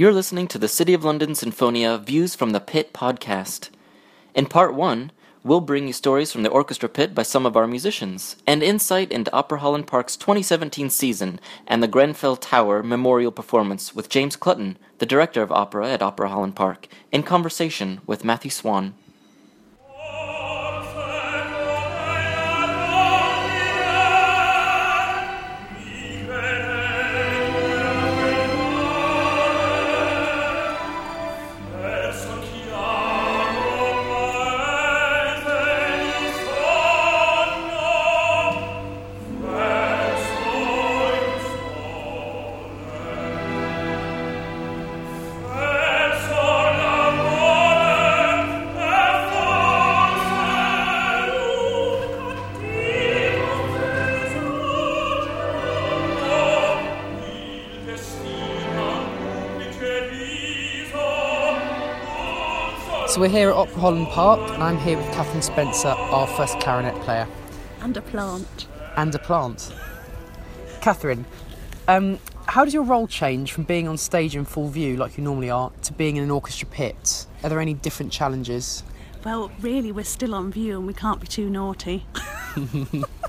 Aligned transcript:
You're 0.00 0.14
listening 0.14 0.48
to 0.48 0.58
the 0.58 0.66
City 0.66 0.94
of 0.94 1.04
London 1.04 1.32
Sinfonia 1.32 2.02
Views 2.02 2.34
from 2.34 2.52
the 2.52 2.58
Pit 2.58 2.94
podcast. 2.94 3.68
In 4.34 4.46
part 4.46 4.72
one, 4.72 5.12
we'll 5.44 5.60
bring 5.60 5.86
you 5.86 5.92
stories 5.92 6.32
from 6.32 6.42
the 6.42 6.48
orchestra 6.48 6.88
pit 6.88 7.14
by 7.14 7.22
some 7.22 7.44
of 7.44 7.54
our 7.54 7.66
musicians, 7.66 8.36
and 8.46 8.62
insight 8.62 9.12
into 9.12 9.30
Opera 9.34 9.58
Holland 9.58 9.86
Park's 9.86 10.16
2017 10.16 10.88
season 10.88 11.38
and 11.66 11.82
the 11.82 11.86
Grenfell 11.86 12.36
Tower 12.36 12.82
memorial 12.82 13.30
performance 13.30 13.94
with 13.94 14.08
James 14.08 14.38
Clutton, 14.38 14.76
the 14.96 15.04
director 15.04 15.42
of 15.42 15.52
opera 15.52 15.90
at 15.90 16.00
Opera 16.00 16.30
Holland 16.30 16.56
Park, 16.56 16.88
in 17.12 17.22
conversation 17.22 18.00
with 18.06 18.24
Matthew 18.24 18.50
Swan. 18.50 18.94
So 63.10 63.20
we're 63.20 63.28
here 63.28 63.50
at 63.50 63.56
Opera 63.56 63.80
Holland 63.80 64.06
Park, 64.06 64.38
and 64.52 64.62
I'm 64.62 64.78
here 64.78 64.96
with 64.96 65.06
Catherine 65.06 65.42
Spencer, 65.42 65.88
our 65.88 66.28
first 66.28 66.60
clarinet 66.60 66.94
player, 67.02 67.26
and 67.80 67.96
a 67.96 68.02
plant. 68.02 68.68
and 68.96 69.12
a 69.12 69.18
plant. 69.18 69.74
Catherine, 70.80 71.24
um, 71.88 72.20
how 72.46 72.64
does 72.64 72.72
your 72.72 72.84
role 72.84 73.08
change 73.08 73.50
from 73.50 73.64
being 73.64 73.88
on 73.88 73.98
stage 73.98 74.36
in 74.36 74.44
full 74.44 74.68
view, 74.68 74.96
like 74.96 75.18
you 75.18 75.24
normally 75.24 75.50
are, 75.50 75.72
to 75.82 75.92
being 75.92 76.18
in 76.18 76.22
an 76.22 76.30
orchestra 76.30 76.68
pit? 76.68 77.26
Are 77.42 77.50
there 77.50 77.58
any 77.58 77.74
different 77.74 78.12
challenges? 78.12 78.84
Well, 79.24 79.50
really, 79.60 79.90
we're 79.90 80.04
still 80.04 80.32
on 80.32 80.52
view 80.52 80.78
and 80.78 80.86
we 80.86 80.94
can't 80.94 81.20
be 81.20 81.26
too 81.26 81.50
naughty. 81.50 82.06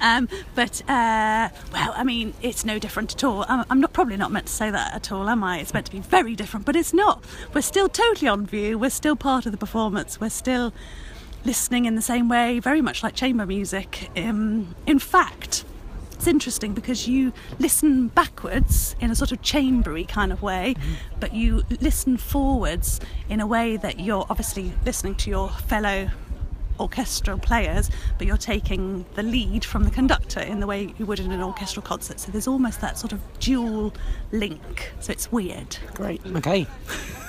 um, 0.00 0.28
but 0.54 0.82
uh, 0.88 1.48
well, 1.72 1.92
I 1.96 2.04
mean, 2.04 2.34
it's 2.42 2.64
no 2.64 2.78
different 2.78 3.14
at 3.14 3.24
all. 3.24 3.44
I'm, 3.48 3.64
I'm 3.70 3.80
not 3.80 3.92
probably 3.92 4.16
not 4.16 4.32
meant 4.32 4.46
to 4.46 4.52
say 4.52 4.70
that 4.70 4.94
at 4.94 5.12
all, 5.12 5.28
am 5.28 5.44
I? 5.44 5.58
It's 5.58 5.74
meant 5.74 5.86
to 5.86 5.92
be 5.92 6.00
very 6.00 6.34
different, 6.34 6.66
but 6.66 6.76
it's 6.76 6.92
not. 6.92 7.24
We're 7.54 7.60
still 7.60 7.88
totally 7.88 8.28
on 8.28 8.46
view. 8.46 8.78
We're 8.78 8.90
still 8.90 9.16
part 9.16 9.46
of 9.46 9.52
the 9.52 9.58
performance. 9.58 10.20
We're 10.20 10.30
still 10.30 10.72
listening 11.44 11.84
in 11.84 11.94
the 11.94 12.02
same 12.02 12.28
way, 12.28 12.58
very 12.60 12.82
much 12.82 13.02
like 13.02 13.14
chamber 13.14 13.46
music. 13.46 14.10
Um, 14.16 14.74
in 14.86 14.98
fact, 14.98 15.64
it's 16.20 16.26
interesting 16.26 16.74
because 16.74 17.08
you 17.08 17.32
listen 17.58 18.08
backwards 18.08 18.94
in 19.00 19.10
a 19.10 19.14
sort 19.14 19.32
of 19.32 19.40
chambery 19.40 20.04
kind 20.04 20.32
of 20.32 20.42
way, 20.42 20.76
but 21.18 21.32
you 21.32 21.62
listen 21.80 22.18
forwards 22.18 23.00
in 23.30 23.40
a 23.40 23.46
way 23.46 23.78
that 23.78 24.00
you're 24.00 24.26
obviously 24.28 24.72
listening 24.84 25.14
to 25.14 25.30
your 25.30 25.48
fellow 25.48 26.10
orchestral 26.80 27.38
players, 27.38 27.90
but 28.18 28.26
you're 28.26 28.36
taking 28.36 29.04
the 29.14 29.22
lead 29.22 29.64
from 29.64 29.84
the 29.84 29.90
conductor 29.90 30.40
in 30.40 30.60
the 30.60 30.66
way 30.66 30.92
you 30.98 31.06
would 31.06 31.20
in 31.20 31.30
an 31.30 31.42
orchestral 31.42 31.82
concert. 31.82 32.18
So 32.18 32.32
there's 32.32 32.48
almost 32.48 32.80
that 32.80 32.98
sort 32.98 33.12
of 33.12 33.20
dual 33.38 33.92
link. 34.32 34.92
So 35.00 35.12
it's 35.12 35.30
weird. 35.30 35.76
Great. 35.94 36.20
Okay. 36.26 36.66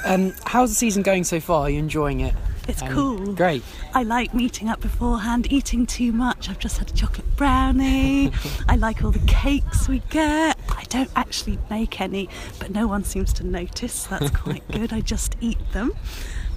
Um, 0.06 0.34
how's 0.46 0.70
the 0.70 0.76
season 0.76 1.04
going 1.04 1.24
so 1.24 1.40
far? 1.40 1.64
Are 1.64 1.70
you 1.70 1.80
enjoying 1.80 2.22
it? 2.22 2.34
It's 2.68 2.82
Um, 2.82 2.90
cool. 2.90 3.34
Great. 3.34 3.64
I 3.94 4.04
like 4.04 4.34
meeting 4.34 4.70
up 4.70 4.80
beforehand, 4.82 5.52
eating 5.52 5.86
too 5.86 6.12
much. 6.12 6.48
I've 6.50 6.60
just 6.60 6.78
had 6.78 6.90
a 6.90 6.94
chocolate 6.94 7.36
brownie. 7.36 8.32
I 8.70 8.76
like 8.76 9.04
all 9.04 9.12
the 9.12 9.20
cakes 9.28 9.90
we 9.90 10.00
get. 10.10 10.58
I 10.70 10.84
don't 10.90 11.10
actually 11.16 11.58
make 11.70 12.00
any, 12.00 12.30
but 12.60 12.72
no 12.72 12.88
one 12.88 13.04
seems 13.04 13.34
to 13.34 13.46
notice. 13.46 14.04
That's 14.06 14.30
quite 14.32 14.66
good. 14.72 14.94
I 14.94 15.02
just 15.02 15.36
eat 15.42 15.58
them. 15.74 15.94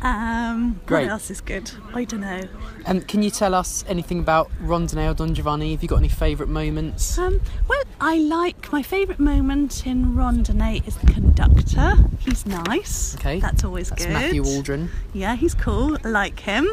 Um, 0.04 0.80
Great. 0.84 1.04
What 1.04 1.12
else 1.12 1.30
is 1.30 1.40
good? 1.40 1.70
I 1.94 2.04
don't 2.04 2.20
know. 2.20 2.42
Um, 2.84 3.00
can 3.00 3.22
you 3.22 3.30
tell 3.30 3.54
us 3.54 3.84
anything 3.88 4.20
about 4.20 4.50
Rondine 4.62 5.10
or 5.10 5.14
Don 5.14 5.34
Giovanni? 5.34 5.72
Have 5.72 5.82
you 5.82 5.88
got 5.88 5.96
any 5.96 6.10
favourite 6.10 6.50
moments? 6.50 7.18
Um, 7.18 7.40
well, 7.68 7.82
I 8.02 8.18
like 8.18 8.70
my 8.70 8.82
favourite 8.82 9.18
moment 9.18 9.86
in 9.86 10.14
Rondine 10.14 10.86
is 10.86 10.96
the 10.96 11.10
conductor. 11.10 11.94
He's 12.18 12.44
nice. 12.44 13.14
Okay. 13.16 13.40
That's 13.40 13.64
always 13.64 13.88
That's 13.88 14.04
good. 14.04 14.12
Matthew 14.12 14.42
Waldren. 14.42 14.90
Yeah, 15.14 15.36
he's 15.36 15.54
cool. 15.54 15.96
I 16.04 16.08
like 16.08 16.40
him. 16.40 16.68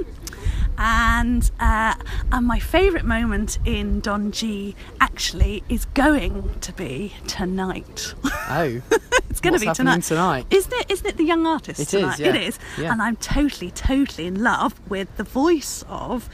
And 0.77 1.49
uh, 1.59 1.93
and 2.31 2.45
my 2.47 2.59
favourite 2.59 3.05
moment 3.05 3.59
in 3.65 3.99
Don 4.01 4.31
G 4.31 4.75
actually 4.99 5.63
is 5.69 5.85
going 5.85 6.59
to 6.59 6.73
be 6.73 7.13
tonight. 7.27 8.13
Oh, 8.53 8.81
going 9.41 9.59
to 9.59 9.65
be 9.65 9.73
tonight, 9.73 10.03
tonight? 10.03 10.45
Isn't 10.49 10.73
it? 10.73 10.91
Isn't 10.91 11.07
it 11.07 11.17
the 11.17 11.23
young 11.25 11.45
artist? 11.45 11.79
It 11.79 11.83
is, 11.83 11.89
tonight? 11.89 12.19
yeah. 12.19 12.29
It 12.29 12.35
is. 12.35 12.59
Yeah. 12.77 12.91
And 12.91 13.01
I'm 13.01 13.15
totally, 13.17 13.71
totally 13.71 14.27
in 14.27 14.41
love 14.43 14.79
with 14.89 15.15
the 15.17 15.23
voice 15.23 15.83
of 15.87 16.29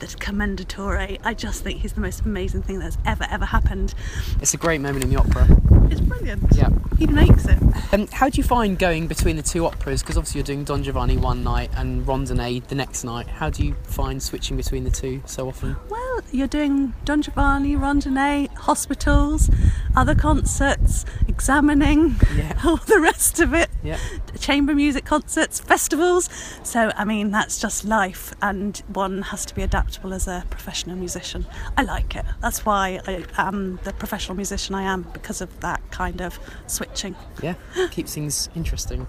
the 0.00 0.06
Commendatore. 0.06 1.18
I 1.24 1.34
just 1.34 1.64
think 1.64 1.80
he's 1.80 1.92
the 1.94 2.00
most 2.00 2.20
amazing 2.22 2.62
thing 2.62 2.78
that's 2.78 2.98
ever, 3.04 3.26
ever 3.30 3.44
happened. 3.46 3.94
it's 4.40 4.54
a 4.54 4.58
great 4.58 4.80
moment 4.80 5.04
in 5.04 5.10
the 5.10 5.16
opera. 5.16 5.46
It's 5.90 6.00
brilliant. 6.00 6.42
Yeah. 6.54 6.68
He 6.98 7.06
makes 7.06 7.44
it. 7.46 7.58
Um, 7.92 8.08
how 8.08 8.28
do 8.28 8.36
you 8.38 8.42
find 8.42 8.78
going 8.78 9.06
between 9.06 9.36
the 9.36 9.42
two 9.42 9.64
operas? 9.64 10.02
Because 10.02 10.16
obviously 10.16 10.40
you're 10.40 10.44
doing 10.46 10.64
Don 10.64 10.82
Giovanni 10.82 11.16
one 11.16 11.44
night 11.44 11.70
and 11.76 12.04
Rondine 12.06 12.66
the 12.66 12.74
next 12.74 13.04
night. 13.04 13.28
How 13.28 13.50
do 13.50 13.64
you 13.64 13.74
find 13.84 14.22
switching 14.22 14.56
between 14.56 14.84
the 14.84 14.90
two 14.90 15.22
so 15.24 15.48
often? 15.48 15.76
Well, 15.88 16.20
you're 16.32 16.48
doing 16.48 16.92
Don 17.04 17.22
Giovanni, 17.22 17.76
Rondine, 17.76 18.48
hospitals, 18.54 19.48
other 19.96 20.14
concerts, 20.16 21.04
examining, 21.28 22.16
Yeah. 22.36 22.58
all 22.64 22.76
the 22.78 23.00
rest 23.00 23.38
of 23.40 23.54
it, 23.54 23.70
Yeah. 23.84 23.98
chamber 24.40 24.74
music 24.74 25.04
concerts, 25.04 25.60
festivals. 25.60 26.28
So, 26.64 26.90
I 26.96 27.04
mean, 27.04 27.30
that's 27.30 27.60
just 27.60 27.84
life, 27.84 28.34
and 28.42 28.82
one 28.92 29.22
has 29.22 29.46
to 29.46 29.54
be 29.54 29.62
adaptable 29.62 30.12
as 30.12 30.26
a 30.26 30.44
professional 30.50 30.96
musician. 30.96 31.46
I 31.76 31.82
like 31.82 32.16
it. 32.16 32.24
That's 32.40 32.66
why 32.66 33.00
I 33.06 33.24
am 33.38 33.78
the 33.84 33.92
professional 33.92 34.36
musician 34.36 34.74
I 34.74 34.82
am, 34.82 35.06
because 35.12 35.40
of 35.40 35.60
that 35.60 35.77
kind 35.90 36.20
of 36.20 36.38
switching. 36.66 37.14
Yeah, 37.42 37.54
keeps 37.90 38.14
things 38.14 38.48
interesting. 38.54 39.06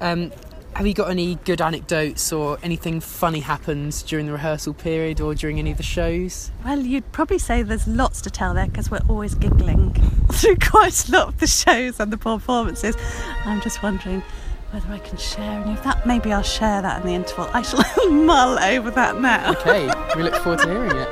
Um, 0.00 0.32
have 0.74 0.86
you 0.86 0.94
got 0.94 1.10
any 1.10 1.34
good 1.44 1.60
anecdotes 1.60 2.32
or 2.32 2.58
anything 2.62 3.00
funny 3.00 3.40
happened 3.40 4.04
during 4.06 4.26
the 4.26 4.32
rehearsal 4.32 4.72
period 4.72 5.20
or 5.20 5.34
during 5.34 5.58
any 5.58 5.72
of 5.72 5.76
the 5.76 5.82
shows? 5.82 6.52
Well, 6.64 6.80
you'd 6.80 7.10
probably 7.12 7.38
say 7.38 7.62
there's 7.62 7.86
lots 7.88 8.20
to 8.22 8.30
tell 8.30 8.54
there 8.54 8.66
because 8.66 8.90
we're 8.90 9.00
always 9.08 9.34
giggling 9.34 9.92
through 10.32 10.56
quite 10.56 11.08
a 11.08 11.12
lot 11.12 11.28
of 11.28 11.38
the 11.38 11.46
shows 11.46 12.00
and 12.00 12.12
the 12.12 12.18
performances. 12.18 12.96
I'm 13.44 13.60
just 13.60 13.82
wondering 13.82 14.22
whether 14.70 14.92
I 14.92 14.98
can 14.98 15.18
share 15.18 15.60
any 15.60 15.72
of 15.72 15.82
that. 15.82 16.06
Maybe 16.06 16.32
I'll 16.32 16.42
share 16.42 16.80
that 16.82 17.00
in 17.00 17.06
the 17.06 17.14
interval. 17.14 17.50
I 17.52 17.62
shall 17.62 18.10
mull 18.10 18.58
over 18.58 18.90
that 18.92 19.20
now. 19.20 19.50
Okay, 19.52 19.90
we 20.16 20.22
look 20.22 20.36
forward 20.36 20.60
to 20.60 20.68
hearing 20.68 20.96
it. 20.96 21.08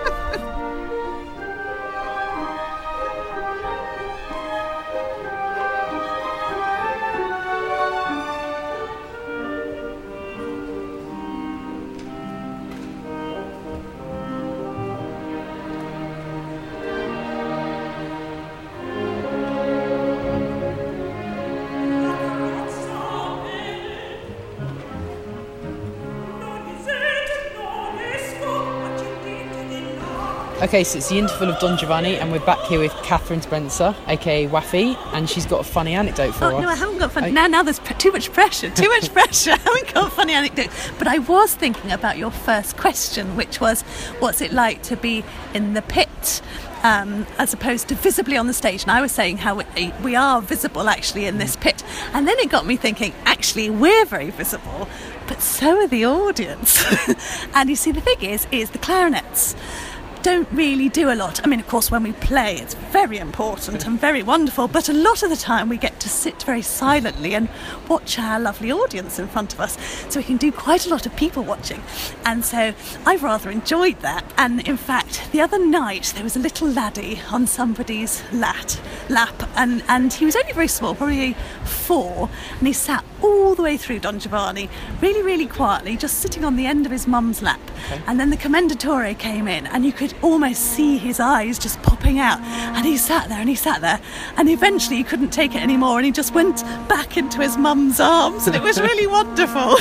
Okay, 30.61 30.83
so 30.83 30.99
it's 30.99 31.09
the 31.09 31.19
interval 31.19 31.51
of 31.51 31.61
Don 31.61 31.79
Giovanni, 31.79 32.17
and 32.17 32.33
we're 32.33 32.45
back 32.45 32.59
here 32.67 32.81
with 32.81 32.91
Catherine 33.05 33.41
Spencer, 33.41 33.95
aka 34.09 34.49
Waffy, 34.49 34.97
and 35.13 35.31
she's 35.31 35.47
got 35.47 35.61
a 35.61 35.65
funny 35.65 35.95
anecdote 35.95 36.33
for 36.33 36.47
Oh, 36.47 36.57
us. 36.57 36.63
no, 36.63 36.69
I 36.69 36.75
haven't 36.75 36.99
got 36.99 37.13
funny. 37.13 37.29
Oh. 37.29 37.31
Now, 37.31 37.47
now 37.47 37.63
there's 37.63 37.79
too 37.99 38.11
much 38.11 38.33
pressure. 38.33 38.69
Too 38.71 38.89
much 38.89 39.13
pressure. 39.13 39.53
I 39.55 39.57
haven't 39.57 39.95
got 39.95 40.09
a 40.09 40.11
funny 40.11 40.33
anecdote. 40.33 40.71
But 40.99 41.07
I 41.07 41.19
was 41.19 41.55
thinking 41.55 41.93
about 41.93 42.19
your 42.19 42.33
first 42.33 42.77
question, 42.77 43.37
which 43.37 43.61
was, 43.61 43.83
what's 44.19 44.41
it 44.41 44.53
like 44.53 44.83
to 44.85 44.97
be 44.97 45.23
in 45.55 45.75
the 45.75 45.83
pit? 45.83 46.43
Um, 46.83 47.25
as 47.39 47.53
opposed 47.53 47.89
to 47.89 47.95
visibly 47.95 48.37
on 48.37 48.49
the 48.49 48.53
stage, 48.53 48.83
and 48.83 48.91
I 48.91 49.01
was 49.01 49.13
saying 49.13 49.39
how 49.39 49.57
we, 49.57 49.93
we 50.03 50.17
are 50.17 50.41
visible 50.43 50.89
actually 50.89 51.27
in 51.27 51.39
this 51.39 51.55
pit, 51.55 51.85
and 52.13 52.27
then 52.27 52.37
it 52.39 52.51
got 52.51 52.67
me 52.67 52.77
thinking. 52.77 53.15
Actually, 53.25 53.69
we're 53.71 54.05
very 54.05 54.31
visible, 54.31 54.89
but 55.27 55.41
so 55.41 55.77
are 55.83 55.89
the 55.89 56.05
audience. 56.07 56.85
and 57.55 57.69
you 57.69 57.75
see, 57.77 57.91
the 57.91 58.01
thing 58.01 58.21
is, 58.23 58.47
is 58.53 58.71
the 58.71 58.79
clarinets 58.79 59.57
don't 60.23 60.49
really 60.53 60.89
do 60.89 61.11
a 61.11 61.15
lot. 61.15 61.45
I 61.45 61.49
mean, 61.49 61.61
of 61.61 61.67
course, 61.67 61.91
when 61.91 62.03
we 62.03 62.13
play, 62.13 62.57
it's 62.57 62.75
very 62.75 63.19
important 63.19 63.87
and 63.87 64.01
very 64.01 64.23
wonderful, 64.23 64.69
but 64.69 64.89
a 64.89 64.93
lot 64.93 65.23
of 65.23 65.31
the 65.31 65.37
time 65.37 65.69
we 65.69 65.77
get 65.77 66.01
to 66.01 66.09
sit 66.09 66.43
very 66.43 66.63
silently 66.63 67.35
and 67.35 67.49
watch 67.89 68.19
our 68.19 68.39
lovely 68.39 68.71
audience 68.73 69.19
in 69.19 69.29
front 69.29 69.53
of 69.53 69.61
us. 69.61 69.77
So 70.09 70.21
we 70.21 70.25
can 70.25 70.37
do 70.37 70.53
quite 70.53 70.87
a 70.87 70.91
lot 70.91 71.07
of 71.07 71.15
people 71.17 71.43
watching. 71.43 71.83
And 72.25 72.45
so 72.45 72.75
I've 73.07 73.23
rather 73.23 73.51
enjoyed 73.51 74.01
that. 74.01 74.25
And 74.37 74.67
in 74.67 74.77
fact, 74.77 75.31
the 75.33 75.41
other 75.41 75.59
night 75.59 76.13
there 76.15 76.25
was 76.25 76.37
a 76.37 76.41
little 76.41 76.69
laddie 76.69 77.21
on 77.31 77.47
somebody's 77.47 78.23
lat, 78.33 78.81
lap, 79.09 79.49
and, 79.57 79.83
and 79.89 80.13
he 80.13 80.25
was 80.25 80.37
only 80.37 80.53
very 80.53 80.69
small, 80.69 80.95
probably 80.95 81.35
four, 81.65 82.29
and 82.59 82.67
he 82.67 82.73
sat 82.73 83.05
all 83.23 83.55
the 83.55 83.63
way 83.63 83.77
through 83.77 83.99
Don 84.01 84.19
Giovanni, 84.19 84.69
really, 85.01 85.23
really 85.23 85.47
quietly, 85.47 85.97
just 85.97 86.19
sitting 86.21 86.45
on 86.45 86.57
the 86.57 86.67
end 86.67 86.87
of 86.87 86.93
his 86.93 87.07
mum's 87.07 87.43
lap. 87.43 87.61
And 88.07 88.19
then 88.21 88.31
the 88.31 88.37
commendatore 88.37 89.19
came 89.19 89.49
in, 89.49 89.67
and 89.67 89.85
you 89.85 89.93
could 89.93 90.15
almost 90.23 90.61
see 90.63 90.99
his 90.99 91.21
eyes 91.21 91.59
just 91.59 91.81
popping 91.83 92.19
out. 92.19 92.41
And 92.41 92.85
he 92.85 92.97
sat 92.97 93.29
there 93.29 93.41
and 93.41 93.49
he 93.49 93.55
sat 93.55 93.81
there, 93.81 94.01
and 94.37 94.49
eventually 94.49 94.97
he 94.97 95.05
couldn't 95.05 95.31
take 95.31 95.55
it 95.55 95.63
anymore, 95.63 95.99
and 95.99 96.07
he 96.07 96.13
just 96.13 96.35
went 96.35 96.63
back 96.89 97.17
into 97.17 97.41
his 97.41 97.57
mum's 97.57 98.01
arms, 98.01 98.47
and 98.47 98.55
it 98.57 98.63
was 98.63 98.81
really 98.81 99.07
wonderful. 99.19 99.77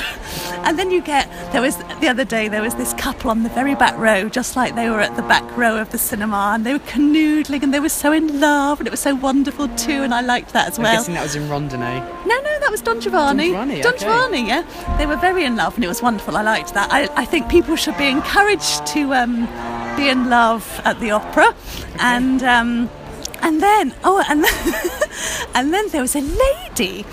And 0.66 0.78
then 0.80 0.92
you 0.92 1.02
get 1.02 1.30
there 1.52 1.62
was 1.62 1.78
the 2.00 2.08
other 2.08 2.26
day 2.26 2.48
there 2.48 2.62
was 2.62 2.76
this 2.76 2.94
couple 2.94 3.30
on 3.32 3.44
the 3.44 3.50
very 3.50 3.76
back 3.76 3.98
row, 3.98 4.30
just 4.30 4.56
like 4.56 4.76
they 4.76 4.90
were 4.90 5.02
at 5.02 5.16
the 5.16 5.22
back 5.24 5.46
row 5.58 5.78
of 5.78 5.90
the 5.92 5.98
cinema, 5.98 6.52
and 6.56 6.66
they 6.66 6.74
were 6.74 6.80
canoodling, 6.80 7.64
and 7.64 7.74
they 7.74 7.80
were 7.80 7.90
so 7.90 8.12
in 8.12 8.40
love, 8.40 8.80
and 8.80 8.88
it 8.88 8.92
was 8.92 9.00
so 9.00 9.16
wonderful 9.16 9.68
too, 9.70 10.04
and 10.04 10.14
I 10.14 10.22
liked 10.22 10.54
that 10.54 10.70
as 10.70 10.78
I'm 10.78 10.84
well. 10.84 10.94
guessing 10.96 11.14
that 11.16 11.24
was 11.24 11.36
in 11.36 11.44
Rondine. 11.50 11.82
Eh? 11.82 12.00
No, 12.26 12.40
no, 12.42 12.57
that 12.68 12.72
was 12.72 12.82
Don 12.82 13.00
Giovanni. 13.00 13.54
Don 13.54 13.70
Giovanni, 13.70 13.82
Don 13.82 13.94
okay. 13.94 14.06
Giovanni, 14.06 14.48
yeah. 14.48 14.98
They 14.98 15.06
were 15.06 15.16
very 15.16 15.46
in 15.46 15.56
love 15.56 15.76
and 15.76 15.86
it 15.86 15.88
was 15.88 16.02
wonderful. 16.02 16.36
I 16.36 16.42
liked 16.42 16.74
that. 16.74 16.92
I, 16.92 17.08
I 17.16 17.24
think 17.24 17.48
people 17.48 17.78
should 17.78 17.98
be 17.98 18.08
encouraged 18.08 18.86
to 18.88 19.14
um, 19.14 19.46
be 19.96 20.10
in 20.10 20.30
love 20.30 20.82
at 20.84 21.00
the 21.00 21.12
opera. 21.12 21.56
And 22.00 22.44
um, 22.44 22.90
and 23.42 23.62
then, 23.62 23.94
oh, 24.04 24.22
and 24.28 24.44
and 25.56 25.74
then 25.74 25.88
there 25.92 26.02
was 26.02 26.18
a 26.18 26.20
lady 26.20 27.06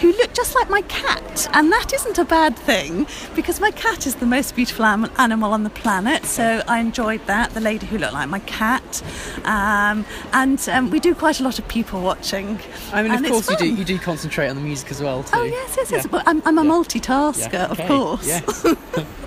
who 0.00 0.12
looked 0.12 0.34
just 0.34 0.54
like 0.54 0.70
my 0.70 0.82
cat, 0.82 1.48
and 1.52 1.70
that 1.72 1.92
isn't 1.92 2.18
a 2.18 2.24
bad 2.24 2.56
thing 2.56 3.06
because 3.34 3.60
my 3.60 3.70
cat 3.70 4.06
is 4.06 4.16
the 4.16 4.26
most 4.26 4.56
beautiful 4.56 4.84
animal 4.84 5.52
on 5.52 5.64
the 5.64 5.70
planet. 5.70 6.24
So 6.24 6.62
I 6.66 6.80
enjoyed 6.80 7.24
that. 7.26 7.50
The 7.50 7.60
lady 7.60 7.86
who 7.86 7.98
looked 7.98 8.14
like 8.14 8.28
my 8.28 8.38
cat, 8.40 9.02
um, 9.44 10.04
and 10.32 10.66
um, 10.68 10.90
we 10.90 11.00
do 11.00 11.14
quite 11.14 11.40
a 11.40 11.42
lot 11.42 11.58
of 11.58 11.68
people 11.68 12.00
watching. 12.00 12.58
I 12.92 13.02
mean, 13.02 13.12
of 13.12 13.24
course 13.24 13.50
you 13.50 13.56
do. 13.56 13.66
You 13.74 13.84
do 13.84 13.98
concentrate 13.98 14.48
on 14.48 14.56
the 14.56 14.62
music 14.62 14.90
as 14.90 15.00
well 15.02 15.22
too. 15.22 15.30
Oh 15.34 15.44
yes, 15.44 15.74
yes, 15.76 15.90
yes. 15.90 16.06
Yeah. 16.10 16.22
I'm, 16.26 16.42
I'm 16.44 16.58
a 16.58 16.64
Yeah. 16.64 16.70
multitasker, 16.70 17.52
Yeah, 17.52 17.64
of 17.66 17.78
okay, 17.80 17.88
course. 17.88 19.06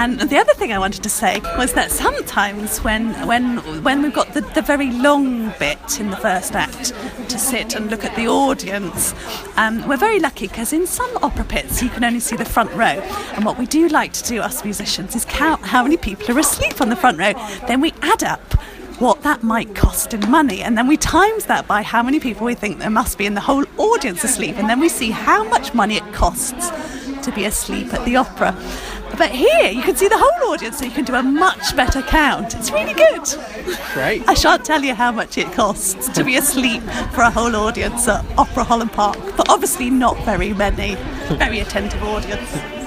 And 0.00 0.18
the 0.18 0.38
other 0.38 0.54
thing 0.54 0.72
I 0.72 0.78
wanted 0.78 1.02
to 1.02 1.10
say 1.10 1.40
was 1.58 1.74
that 1.74 1.90
sometimes 1.90 2.78
when 2.78 3.12
when 3.26 3.58
when 3.84 4.00
we've 4.00 4.14
got 4.14 4.32
the, 4.32 4.40
the 4.40 4.62
very 4.62 4.90
long 4.92 5.52
bit 5.58 6.00
in 6.00 6.08
the 6.08 6.16
first 6.16 6.54
act 6.54 6.94
to 7.28 7.38
sit 7.38 7.74
and 7.76 7.90
look 7.90 8.02
at 8.02 8.16
the 8.16 8.26
audience, 8.26 9.14
um, 9.58 9.86
we're 9.86 9.98
very 9.98 10.18
lucky 10.18 10.48
because 10.48 10.72
in 10.72 10.86
some 10.86 11.14
opera 11.18 11.44
pits 11.44 11.82
you 11.82 11.90
can 11.90 12.02
only 12.02 12.18
see 12.18 12.34
the 12.34 12.46
front 12.46 12.72
row. 12.72 12.96
And 13.34 13.44
what 13.44 13.58
we 13.58 13.66
do 13.66 13.88
like 13.88 14.14
to 14.14 14.24
do, 14.24 14.40
us 14.40 14.64
musicians, 14.64 15.14
is 15.14 15.26
count 15.26 15.66
how 15.66 15.82
many 15.82 15.98
people 15.98 16.34
are 16.34 16.38
asleep 16.38 16.80
on 16.80 16.88
the 16.88 16.96
front 16.96 17.18
row. 17.18 17.34
Then 17.68 17.82
we 17.82 17.92
add 18.00 18.24
up 18.24 18.54
what 19.00 19.20
that 19.22 19.42
might 19.42 19.74
cost 19.74 20.14
in 20.14 20.30
money, 20.30 20.62
and 20.62 20.78
then 20.78 20.86
we 20.86 20.96
times 20.96 21.44
that 21.44 21.66
by 21.66 21.82
how 21.82 22.02
many 22.02 22.20
people 22.20 22.46
we 22.46 22.54
think 22.54 22.78
there 22.78 22.88
must 22.88 23.18
be 23.18 23.26
in 23.26 23.34
the 23.34 23.40
whole 23.42 23.66
audience 23.76 24.24
asleep, 24.24 24.56
and 24.56 24.66
then 24.70 24.80
we 24.80 24.88
see 24.88 25.10
how 25.10 25.44
much 25.44 25.74
money 25.74 25.96
it 25.96 26.12
costs 26.14 26.70
to 27.22 27.30
be 27.32 27.44
asleep 27.44 27.92
at 27.92 28.02
the 28.06 28.16
opera. 28.16 28.56
But 29.16 29.30
here 29.30 29.70
you 29.70 29.82
can 29.82 29.96
see 29.96 30.08
the 30.08 30.18
whole 30.18 30.52
audience, 30.52 30.78
so 30.78 30.84
you 30.84 30.90
can 30.90 31.04
do 31.04 31.14
a 31.14 31.22
much 31.22 31.76
better 31.76 32.02
count. 32.02 32.54
It's 32.54 32.70
really 32.70 32.94
good. 32.94 33.22
Great. 33.92 34.26
I 34.26 34.34
shan't 34.34 34.64
tell 34.64 34.82
you 34.82 34.94
how 34.94 35.12
much 35.12 35.36
it 35.36 35.52
costs 35.52 36.08
to 36.08 36.24
be 36.24 36.36
asleep 36.36 36.82
for 37.12 37.22
a 37.22 37.30
whole 37.30 37.54
audience 37.54 38.08
at 38.08 38.24
Opera 38.38 38.64
Holland 38.64 38.92
Park, 38.92 39.18
but 39.36 39.48
obviously 39.48 39.90
not 39.90 40.16
very 40.24 40.52
many. 40.54 40.96
Very 41.36 41.60
attentive 41.60 42.02
audience. 42.02 42.79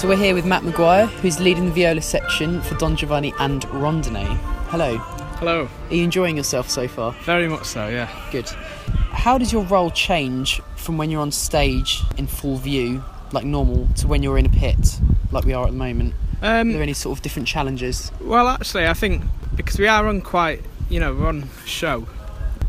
So 0.00 0.08
we're 0.08 0.16
here 0.16 0.34
with 0.34 0.46
Matt 0.46 0.64
Maguire, 0.64 1.04
who's 1.06 1.40
leading 1.40 1.66
the 1.66 1.72
viola 1.72 2.00
section 2.00 2.62
for 2.62 2.74
Don 2.76 2.96
Giovanni 2.96 3.34
and 3.38 3.60
Rondine. 3.64 4.34
Hello. 4.68 4.96
Hello. 4.96 5.68
Are 5.90 5.94
you 5.94 6.04
enjoying 6.04 6.38
yourself 6.38 6.70
so 6.70 6.88
far? 6.88 7.12
Very 7.24 7.46
much 7.48 7.66
so, 7.66 7.86
yeah. 7.88 8.08
Good. 8.32 8.48
How 9.12 9.36
does 9.36 9.52
your 9.52 9.62
role 9.64 9.90
change 9.90 10.62
from 10.76 10.96
when 10.96 11.10
you're 11.10 11.20
on 11.20 11.30
stage 11.30 12.00
in 12.16 12.26
full 12.26 12.56
view, 12.56 13.04
like 13.32 13.44
normal, 13.44 13.88
to 13.96 14.06
when 14.08 14.22
you're 14.22 14.38
in 14.38 14.46
a 14.46 14.48
pit, 14.48 14.98
like 15.32 15.44
we 15.44 15.52
are 15.52 15.64
at 15.66 15.72
the 15.72 15.76
moment? 15.76 16.14
Are 16.40 16.64
there 16.64 16.76
Um, 16.76 16.80
any 16.80 16.94
sort 16.94 17.18
of 17.18 17.22
different 17.22 17.46
challenges? 17.46 18.10
well, 18.22 18.48
actually, 18.48 18.86
I 18.86 18.94
think 18.94 19.22
because 19.54 19.78
we 19.78 19.86
are 19.86 20.08
on 20.08 20.22
quite, 20.22 20.62
you 20.88 20.98
know, 20.98 21.12
we're 21.12 21.28
on 21.28 21.50
show, 21.66 22.06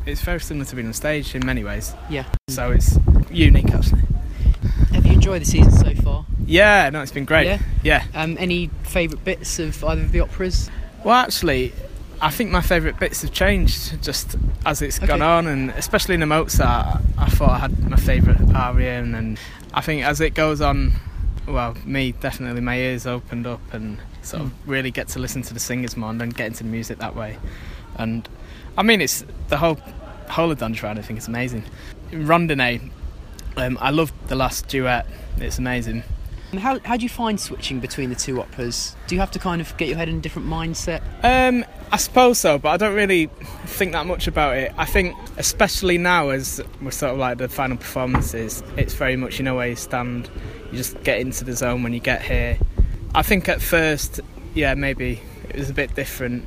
it's 0.05 0.19
very 0.21 0.41
similar 0.41 0.65
to 0.65 0.75
being 0.75 0.87
on 0.87 0.93
stage 0.93 1.33
in 1.33 1.45
many 1.45 1.63
ways. 1.63 1.93
Yeah. 2.09 2.25
So 2.49 2.71
it's 2.71 2.99
unique, 3.31 3.71
actually. 3.71 4.01
Have 4.91 5.05
you 5.05 5.13
enjoyed 5.13 5.41
the 5.43 5.45
season 5.45 5.71
so 5.71 5.95
far? 6.01 6.25
Yeah, 6.45 6.89
no, 6.89 7.01
it's 7.01 7.11
been 7.11 7.25
great. 7.25 7.45
Yeah? 7.45 7.59
Yeah. 7.83 8.05
Um, 8.13 8.37
any 8.39 8.67
favourite 8.83 9.23
bits 9.23 9.59
of 9.59 9.83
either 9.83 10.01
of 10.01 10.11
the 10.11 10.21
operas? 10.21 10.69
Well, 11.03 11.15
actually, 11.15 11.73
I 12.21 12.29
think 12.29 12.51
my 12.51 12.61
favourite 12.61 12.99
bits 12.99 13.21
have 13.23 13.31
changed 13.31 14.01
just 14.03 14.35
as 14.65 14.81
it's 14.81 14.99
gone 14.99 15.21
on, 15.21 15.47
and 15.47 15.71
especially 15.71 16.13
in 16.13 16.19
the 16.19 16.25
Mozart, 16.27 17.01
I 17.17 17.29
thought 17.29 17.49
I 17.49 17.57
had 17.59 17.89
my 17.89 17.97
favourite 17.97 18.39
aria, 18.55 18.99
and, 18.99 19.15
and 19.15 19.39
I 19.73 19.81
think 19.81 20.03
as 20.03 20.21
it 20.21 20.33
goes 20.33 20.61
on, 20.61 20.93
well, 21.47 21.75
me 21.85 22.11
definitely 22.11 22.61
my 22.61 22.77
ears 22.77 23.07
opened 23.07 23.47
up 23.47 23.61
and 23.73 23.97
sort 24.21 24.43
of 24.43 24.67
really 24.67 24.91
get 24.91 25.07
to 25.09 25.19
listen 25.19 25.41
to 25.41 25.53
the 25.53 25.59
singers 25.59 25.97
more 25.97 26.11
and 26.11 26.21
then 26.21 26.29
get 26.29 26.47
into 26.47 26.63
the 26.63 26.69
music 26.69 26.99
that 26.99 27.15
way. 27.15 27.37
And 27.95 28.27
I 28.77 28.83
mean, 28.83 29.01
it's 29.01 29.25
the 29.47 29.57
whole 29.57 29.79
whole 30.29 30.51
of 30.51 30.59
Don 30.59 30.73
Giovanni. 30.73 30.99
I 30.99 31.03
think 31.03 31.17
it's 31.17 31.27
amazing. 31.27 31.63
Rondine, 32.11 32.91
um, 33.57 33.77
I 33.81 33.89
love 33.89 34.11
the 34.27 34.35
last 34.35 34.67
duet. 34.67 35.05
It's 35.37 35.57
amazing. 35.57 36.03
And 36.51 36.59
how, 36.59 36.79
how 36.83 36.97
do 36.97 37.03
you 37.03 37.09
find 37.09 37.39
switching 37.39 37.79
between 37.79 38.09
the 38.09 38.15
two 38.15 38.41
operas? 38.41 38.95
Do 39.07 39.15
you 39.15 39.21
have 39.21 39.31
to 39.31 39.39
kind 39.39 39.61
of 39.61 39.75
get 39.77 39.87
your 39.87 39.97
head 39.97 40.09
in 40.09 40.17
a 40.17 40.21
different 40.21 40.47
mindset? 40.47 41.01
Um, 41.23 41.65
I 41.91 41.97
suppose 41.97 42.39
so, 42.39 42.57
but 42.57 42.69
I 42.69 42.77
don't 42.77 42.93
really 42.93 43.27
think 43.65 43.93
that 43.93 44.05
much 44.05 44.27
about 44.27 44.57
it. 44.57 44.73
I 44.77 44.85
think, 44.85 45.15
especially 45.37 45.97
now, 45.97 46.29
as 46.29 46.61
we're 46.81 46.91
sort 46.91 47.13
of 47.13 47.19
like 47.19 47.37
the 47.37 47.47
final 47.47 47.77
performances, 47.77 48.63
it's 48.75 48.93
very 48.93 49.15
much 49.15 49.39
you 49.39 49.45
know 49.45 49.55
where 49.55 49.69
you 49.69 49.75
stand. 49.75 50.29
You 50.71 50.77
just 50.77 51.01
get 51.03 51.19
into 51.19 51.45
the 51.45 51.53
zone 51.53 51.83
when 51.83 51.93
you 51.93 51.99
get 51.99 52.21
here. 52.21 52.57
I 53.15 53.21
think 53.21 53.47
at 53.47 53.61
first, 53.61 54.19
yeah, 54.53 54.73
maybe 54.73 55.21
it 55.49 55.55
was 55.55 55.69
a 55.69 55.73
bit 55.73 55.95
different, 55.95 56.45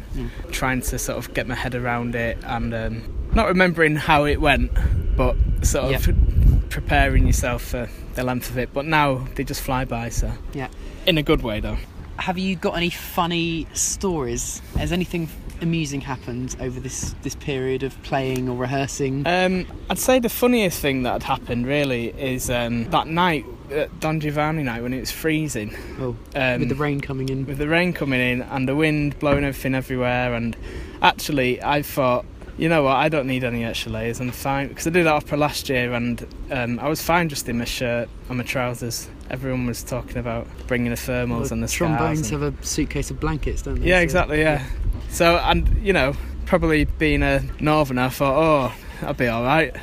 trying 0.51 0.81
to 0.83 0.99
sort 0.99 1.19
of 1.19 1.33
get 1.35 1.47
my 1.47 1.55
head 1.55 1.75
around 1.75 2.15
it 2.15 2.39
and 2.45 2.75
um, 2.75 3.29
not 3.35 3.49
remembering 3.49 3.97
how 3.97 4.25
it 4.25 4.41
went, 4.41 4.71
but 5.17 5.37
sort 5.63 5.95
of 5.95 6.71
preparing 6.71 7.27
yourself 7.27 7.63
for 7.63 7.89
the 8.15 8.25
length 8.25 8.51
of 8.51 8.59
it. 8.59 8.71
But 8.73 8.85
now 8.87 9.27
they 9.35 9.45
just 9.45 9.61
fly 9.63 9.85
by, 9.85 10.09
so 10.09 10.33
Yeah. 10.53 10.69
in 11.07 11.19
a 11.19 11.23
good 11.23 11.43
way 11.43 11.61
though. 11.61 11.79
Have 12.19 12.39
you 12.39 12.55
got 12.57 12.77
any 12.77 12.91
funny 12.91 13.67
stories? 13.73 14.63
Has 14.79 14.93
anything 14.93 15.29
amusing 15.61 16.01
happened 16.01 16.55
over 16.61 16.79
this, 16.79 17.15
this 17.23 17.35
period 17.35 17.83
of 17.83 18.01
playing 18.05 18.49
or 18.49 18.57
rehearsing? 18.57 19.27
Um, 19.27 19.67
I'd 19.91 19.99
say 19.99 20.21
the 20.21 20.29
funniest 20.29 20.81
thing 20.81 21.03
that 21.03 21.13
had 21.13 21.23
happened 21.25 21.67
really 21.67 22.11
is 22.11 22.51
um, 22.51 22.89
that 22.91 23.09
night, 23.09 23.45
uh, 23.75 23.87
Don 23.99 24.21
Giovanni 24.21 24.63
night, 24.63 24.83
when 24.83 24.93
it 24.93 25.01
was 25.01 25.11
freezing, 25.11 25.75
oh, 26.01 26.17
um, 26.37 26.61
with 26.61 26.69
the 26.69 26.75
rain 26.77 27.01
coming 27.01 27.29
in. 27.31 27.47
with 27.47 27.59
the 27.59 27.69
rain 27.69 27.93
coming 27.93 28.21
in 28.21 28.43
and 28.43 28.69
the 28.69 28.77
wind 28.77 29.19
blowing 29.19 29.43
everything 29.45 29.75
everywhere. 29.75 30.35
And 30.35 30.57
actually, 31.03 31.61
I 31.65 31.83
thought, 31.83 32.25
you 32.57 32.69
know 32.69 32.83
what, 32.85 32.97
I 32.97 33.09
don't 33.09 33.27
need 33.27 33.45
any 33.45 33.65
extra 33.65 33.91
layers. 33.93 34.21
I'm 34.21 34.31
fine 34.31 34.69
because 34.69 34.87
I 34.87 34.91
did 34.91 35.07
that 35.07 35.13
opera 35.13 35.37
last 35.39 35.69
year, 35.69 35.93
and 35.93 36.25
um, 36.51 36.79
I 36.79 36.89
was 36.89 37.03
fine 37.03 37.29
just 37.29 37.49
in 37.49 37.59
my 37.59 37.65
shirt 37.65 38.09
and 38.29 38.39
my 38.39 38.45
trousers. 38.45 39.09
Everyone 39.31 39.67
was 39.67 39.83
talking 39.83 40.19
about 40.19 40.47
bringing 40.67 40.91
the 40.91 40.97
thermals 40.97 41.51
and 41.51 41.63
the 41.63 41.69
trombones 41.69 42.31
and- 42.31 42.43
have 42.43 42.55
a 42.55 42.65
suitcase 42.67 43.11
of 43.11 43.19
blankets, 43.21 43.63
don't 43.63 43.81
they? 43.81 43.89
yeah, 43.89 43.99
So- 43.99 44.03
exactly. 44.03 44.41
Yeah. 44.41 44.65
So, 45.11 45.37
and 45.39 45.69
you 45.85 45.93
know, 45.93 46.15
probably 46.47 46.85
being 46.85 47.23
a 47.23 47.43
northerner, 47.61 48.03
I 48.03 48.09
thought, 48.11 48.37
oh, 48.37 49.07
I'll 49.07 49.15
be 49.15 49.29
all 49.29 49.43
right. 49.45 49.75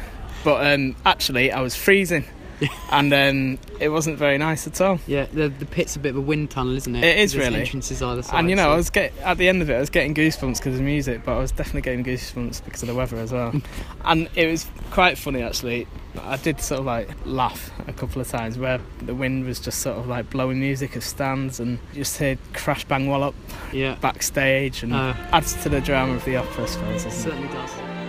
But 0.43 0.73
um, 0.73 0.95
actually, 1.05 1.51
I 1.51 1.61
was 1.61 1.75
freezing, 1.75 2.25
and 2.91 3.13
um, 3.13 3.59
it 3.79 3.89
wasn't 3.89 4.17
very 4.17 4.37
nice 4.37 4.67
at 4.67 4.79
all. 4.81 4.99
Yeah, 5.07 5.25
the 5.33 5.49
the 5.49 5.65
pit's 5.65 5.95
a 5.95 5.99
bit 5.99 6.09
of 6.09 6.17
a 6.17 6.21
wind 6.21 6.51
tunnel, 6.51 6.75
isn't 6.75 6.95
it? 6.95 7.03
It 7.03 7.17
is 7.17 7.33
There's 7.33 7.47
really. 7.47 7.61
entrances 7.61 8.01
either 8.01 8.21
side. 8.21 8.39
And 8.39 8.49
you 8.49 8.55
know, 8.55 8.63
so- 8.63 8.71
I 8.73 8.75
was 8.75 8.89
get 8.89 9.13
at 9.19 9.37
the 9.37 9.47
end 9.49 9.61
of 9.61 9.69
it, 9.69 9.75
I 9.75 9.79
was 9.79 9.89
getting 9.89 10.13
goosebumps 10.13 10.57
because 10.57 10.73
of 10.73 10.77
the 10.77 10.83
music, 10.83 11.23
but 11.25 11.33
I 11.33 11.39
was 11.39 11.51
definitely 11.51 11.81
getting 11.81 12.03
goosebumps 12.03 12.63
because 12.63 12.83
of 12.83 12.87
the 12.87 12.95
weather 12.95 13.17
as 13.17 13.31
well. 13.31 13.53
and 14.05 14.29
it 14.35 14.47
was 14.47 14.67
quite 14.91 15.17
funny 15.17 15.41
actually. 15.41 15.87
I 16.21 16.35
did 16.37 16.59
sort 16.59 16.79
of 16.81 16.85
like 16.85 17.09
laugh 17.25 17.71
a 17.87 17.93
couple 17.93 18.21
of 18.21 18.27
times 18.27 18.57
where 18.57 18.81
the 19.01 19.15
wind 19.15 19.45
was 19.45 19.59
just 19.61 19.79
sort 19.79 19.97
of 19.97 20.07
like 20.07 20.29
blowing 20.29 20.59
music 20.59 20.97
of 20.97 21.03
stands 21.05 21.59
and 21.61 21.79
just 21.93 22.17
heard 22.17 22.37
crash 22.53 22.83
bang 22.83 23.07
wallop 23.07 23.33
yeah, 23.71 23.95
backstage 24.01 24.83
and 24.83 24.93
Uh. 24.93 25.13
adds 25.31 25.53
to 25.63 25.69
the 25.69 25.79
drama 25.79 26.13
of 26.15 26.25
the 26.25 26.35
opera, 26.35 26.63
I 26.63 26.67
suppose. 26.67 27.05
it 27.05 27.07
Isn't 27.07 27.11
it? 27.11 27.13
certainly 27.23 27.47
does. 27.47 28.00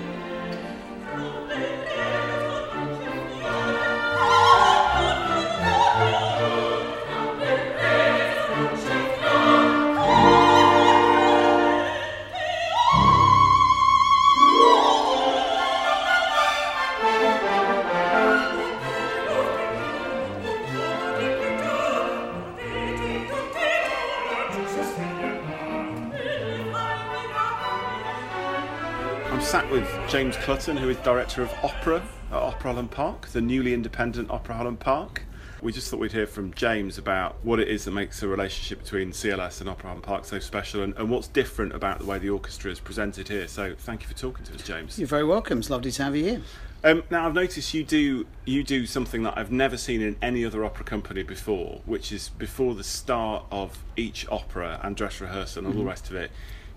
James 30.12 30.37
Clutton, 30.37 30.78
who 30.78 30.90
is 30.90 30.99
director 30.99 31.40
of 31.40 31.50
opera 31.62 32.07
at 32.31 32.37
Opera 32.37 32.73
Holland 32.73 32.90
Park, 32.90 33.28
the 33.28 33.40
newly 33.40 33.73
independent 33.73 34.31
Opera 34.31 34.57
Holland 34.57 34.78
Park. 34.78 35.23
We 35.62 35.73
just 35.73 35.90
thought 35.90 36.00
we'd 36.00 36.12
hear 36.12 36.26
from 36.26 36.52
James 36.52 36.99
about 36.99 37.37
what 37.42 37.59
it 37.59 37.69
is 37.69 37.87
that 37.87 37.92
makes 37.92 38.21
the 38.21 38.28
relationship 38.28 38.83
between 38.83 39.12
CLS 39.12 39.62
and 39.62 39.71
Opera 39.71 39.88
Holland 39.88 40.02
Park 40.02 40.26
so 40.26 40.38
special 40.38 40.83
and, 40.83 40.95
and 40.99 41.09
what's 41.09 41.28
different 41.28 41.75
about 41.75 41.99
the 41.99 42.04
way 42.04 42.19
the 42.19 42.28
orchestra 42.28 42.71
is 42.71 42.78
presented 42.78 43.28
here. 43.28 43.49
So 43.49 43.75
thank 43.78 44.02
you 44.02 44.09
for 44.09 44.12
talking 44.12 44.45
to 44.45 44.54
us, 44.54 44.62
James. 44.62 44.99
You're 44.99 45.09
very 45.09 45.25
welcome. 45.25 45.61
It's 45.61 45.71
lovely 45.71 45.90
to 45.92 46.02
have 46.02 46.14
you 46.14 46.25
here. 46.25 46.42
Um, 46.85 47.04
now 47.11 47.26
I've 47.26 47.33
noticed 47.35 47.73
you 47.73 47.83
do 47.83 48.26
you 48.45 48.62
do 48.64 48.85
something 48.85 49.23
that 49.23 49.38
I've 49.38 49.52
never 49.52 49.78
seen 49.78 50.02
in 50.02 50.16
any 50.21 50.45
other 50.45 50.62
opera 50.62 50.85
company 50.85 51.23
before, 51.23 51.81
which 51.87 52.12
is 52.12 52.28
before 52.28 52.75
the 52.75 52.85
start 52.85 53.47
of 53.50 53.83
each 53.97 54.28
opera 54.28 54.78
and 54.83 54.95
dress 54.95 55.23
rehearsal 55.23 55.61
and 55.61 55.69
all 55.69 55.73
Mm-hmm. 55.73 55.81
the 55.81 55.88
rest 55.88 56.11
of 56.11 56.16
it. 56.16 56.31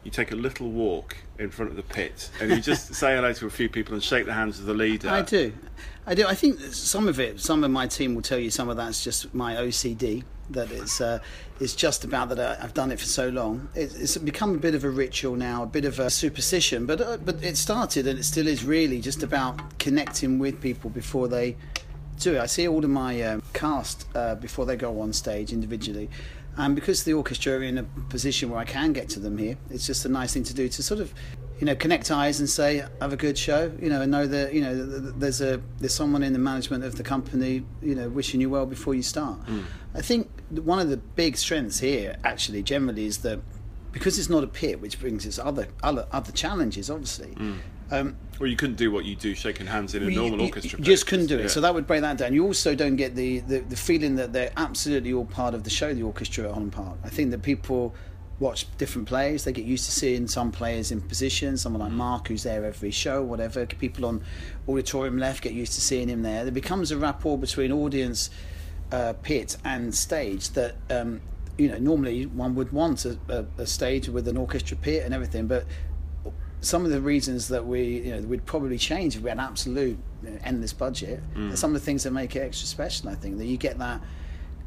You 0.06 0.12
take 0.12 0.32
a 0.32 0.36
little 0.36 0.70
walk 0.70 1.18
in 1.40 1.50
front 1.50 1.72
of 1.72 1.76
the 1.78 1.84
pit 1.84 2.30
and 2.40 2.52
you 2.52 2.62
just 2.62 2.94
say 3.02 3.16
hello 3.16 3.34
to 3.34 3.48
a 3.48 3.50
few 3.50 3.68
people 3.68 3.96
and 3.96 4.02
shake 4.04 4.26
the 4.28 4.34
hands 4.34 4.60
of 4.60 4.68
the 4.68 4.74
leader. 4.74 5.10
I 5.10 5.24
do. 5.24 5.52
I 6.06 6.14
do. 6.14 6.28
I 6.28 6.36
think 6.36 6.60
some 6.74 7.08
of 7.08 7.20
it, 7.20 7.40
some 7.42 7.64
of 7.64 7.72
my 7.72 7.88
team 7.88 8.14
will 8.14 8.22
tell 8.22 8.38
you 8.38 8.52
some 8.52 8.70
of 8.70 8.78
that's 8.78 9.04
just 9.04 9.34
my 9.34 9.56
OCD. 9.56 10.24
That 10.52 10.72
it's, 10.72 11.02
uh, 11.02 11.18
it's 11.60 11.74
just 11.74 12.04
about 12.04 12.30
that 12.30 12.40
I- 12.40 12.64
I've 12.64 12.76
done 12.76 12.92
it 12.92 13.00
for 13.00 13.08
so 13.08 13.30
long. 13.30 13.68
It, 13.74 13.96
it's 14.00 14.16
become 14.18 14.54
a 14.54 14.60
bit 14.60 14.76
of 14.76 14.84
a 14.84 14.90
ritual 14.92 15.36
now, 15.36 15.64
a 15.64 15.66
bit 15.66 15.86
of 15.86 15.98
a 15.98 16.12
superstition. 16.12 16.86
But 16.86 17.02
uh, 17.02 17.18
but 17.18 17.44
it 17.44 17.58
started 17.58 18.06
and 18.06 18.20
it 18.20 18.24
still 18.26 18.46
is 18.48 18.64
really 18.64 19.02
just 19.02 19.24
about 19.24 19.80
connecting 19.80 20.38
with 20.38 20.62
people 20.62 20.92
before 20.92 21.28
they 21.28 21.58
do 22.20 22.36
it. 22.36 22.40
I 22.40 22.46
see 22.46 22.68
all 22.68 22.84
of 22.84 22.92
my 22.92 23.20
um, 23.24 23.42
cast 23.54 24.06
uh, 24.14 24.36
before 24.36 24.68
they 24.68 24.76
go 24.76 25.02
on 25.02 25.14
stage 25.14 25.52
individually. 25.52 26.12
And 26.58 26.76
because 26.76 27.04
the 27.04 27.14
orchestra 27.14 27.54
are 27.54 27.64
in 27.64 27.78
a 27.78 27.84
position 28.10 28.50
where 28.50 28.60
I 28.60 28.66
can 28.66 28.94
get 28.94 29.10
to 29.10 29.20
them 29.20 29.38
here, 29.38 29.58
it's 29.70 29.86
just 29.86 30.06
a 30.06 30.10
nice 30.10 30.34
thing 30.34 30.44
to 30.44 30.54
do 30.54 30.70
to 30.70 30.84
sort 30.84 31.00
of, 31.02 31.14
you 31.60 31.66
know, 31.66 31.76
connect 31.76 32.12
eyes 32.12 32.40
and 32.40 32.50
say, 32.50 32.84
have 33.02 33.14
a 33.14 33.18
good 33.18 33.38
show, 33.38 33.72
you 33.82 33.90
know, 33.90 34.02
and 34.02 34.12
know 34.12 34.26
that, 34.28 34.54
you 34.54 34.62
know, 34.62 34.74
th- 34.74 35.02
th- 35.02 35.14
there's 35.18 35.42
a 35.42 35.62
there's 35.80 35.94
someone 35.94 36.24
in 36.24 36.34
the 36.34 36.40
management 36.40 36.84
of 36.84 36.96
the 36.96 37.04
company, 37.04 37.64
you 37.82 37.96
know, 37.96 38.10
wishing 38.10 38.42
you 38.42 38.50
well 38.50 38.66
before 38.66 38.96
you 38.96 39.04
start. 39.04 39.38
Hmm. 39.40 39.62
I 39.94 40.02
think 40.02 40.30
one 40.50 40.80
of 40.80 40.90
the 40.90 40.98
big 40.98 41.38
strengths 41.38 41.80
here, 41.80 42.18
actually, 42.24 42.64
generally, 42.64 43.06
is 43.06 43.20
that 43.20 43.40
because 43.96 44.20
it's 44.20 44.30
not 44.30 44.44
a 44.44 44.48
pit, 44.48 44.82
which 44.82 45.00
brings 45.00 45.26
its 45.26 45.40
other 45.40 45.68
other, 45.82 46.06
other 46.12 46.32
challenges, 46.34 46.90
obviously. 46.90 47.34
Um, 47.92 48.18
Well, 48.40 48.50
you 48.50 48.58
couldn't 48.58 48.76
do 48.76 48.92
what 48.92 49.06
you 49.06 49.16
do, 49.16 49.34
shaking 49.36 49.68
hands 49.68 49.96
in 49.96 50.04
a 50.04 50.10
you- 50.10 50.16
normal 50.20 50.40
you- 50.40 50.46
orchestra. 50.48 50.78
You 50.80 50.84
just 50.86 51.08
couldn't 51.08 51.28
do 51.28 51.38
it. 51.40 51.44
Yeah. 51.44 51.48
So 51.48 51.62
that 51.62 51.74
would 51.74 51.88
break 51.88 52.02
that 52.02 52.18
down. 52.18 52.34
You 52.34 52.44
also 52.46 52.76
don't 52.76 52.98
get 52.98 53.16
the, 53.16 53.40
the, 53.40 53.60
the 53.60 53.76
feeling 53.78 54.16
that 54.18 54.34
they're 54.34 54.52
absolutely 54.58 55.14
all 55.14 55.24
part 55.26 55.54
of 55.54 55.64
the 55.64 55.70
show, 55.70 55.94
the 55.94 56.04
orchestra 56.04 56.46
at 56.46 56.52
Holland 56.54 56.74
Park. 56.74 56.98
I 57.06 57.10
think 57.10 57.32
that 57.32 57.42
people 57.42 57.94
watch 58.40 58.66
different 58.78 59.08
players. 59.08 59.46
They 59.46 59.54
get 59.54 59.64
used 59.66 59.86
to 59.86 59.92
seeing 59.92 60.28
some 60.28 60.52
players 60.52 60.92
in 60.92 61.00
position, 61.00 61.56
someone 61.58 61.82
like 61.82 61.92
Mark 61.94 62.28
who's 62.28 62.44
there 62.44 62.66
every 62.66 62.92
show, 62.92 63.24
whatever. 63.24 63.66
People 63.66 64.06
on 64.06 64.22
auditorium 64.68 65.18
left 65.18 65.42
get 65.44 65.54
used 65.54 65.72
to 65.74 65.82
seeing 65.82 66.10
him 66.10 66.22
there. 66.24 66.44
There 66.44 66.52
becomes 66.52 66.92
a 66.92 66.98
rapport 66.98 67.38
between 67.38 67.72
audience, 67.72 68.30
uh, 68.92 69.14
pit, 69.22 69.56
and 69.64 69.96
stage 69.96 70.50
that. 70.50 70.76
Um, 70.90 71.22
you 71.58 71.70
know, 71.70 71.78
normally 71.78 72.26
one 72.26 72.56
would 72.56 72.72
want 72.72 73.06
a, 73.06 73.18
a, 73.30 73.46
a 73.60 73.66
stage 73.66 74.10
with 74.10 74.28
an 74.28 74.38
orchestra 74.38 74.78
pit 74.78 75.04
and 75.04 75.14
everything, 75.14 75.48
but 75.48 75.66
some 76.62 76.84
of 76.84 76.92
the 76.92 77.02
reasons 77.02 77.48
that 77.50 77.66
we 77.66 78.00
you 78.00 78.16
know 78.16 78.22
we'd 78.22 78.46
probably 78.46 78.78
change 78.78 79.16
if 79.16 79.22
we 79.22 79.30
had 79.30 79.38
an 79.38 79.44
absolute 79.44 80.00
you 80.24 80.32
know, 80.32 80.40
endless 80.44 80.74
budget 80.74 81.22
mm. 81.36 81.54
are 81.54 81.56
some 81.56 81.76
of 81.76 81.80
the 81.80 81.86
things 81.86 82.02
that 82.04 82.10
make 82.10 82.36
it 82.36 82.40
extra 82.40 82.66
special 82.66 83.08
i 83.08 83.14
think 83.14 83.38
that 83.38 83.46
you 83.46 83.56
get 83.56 83.78
that 83.78 84.02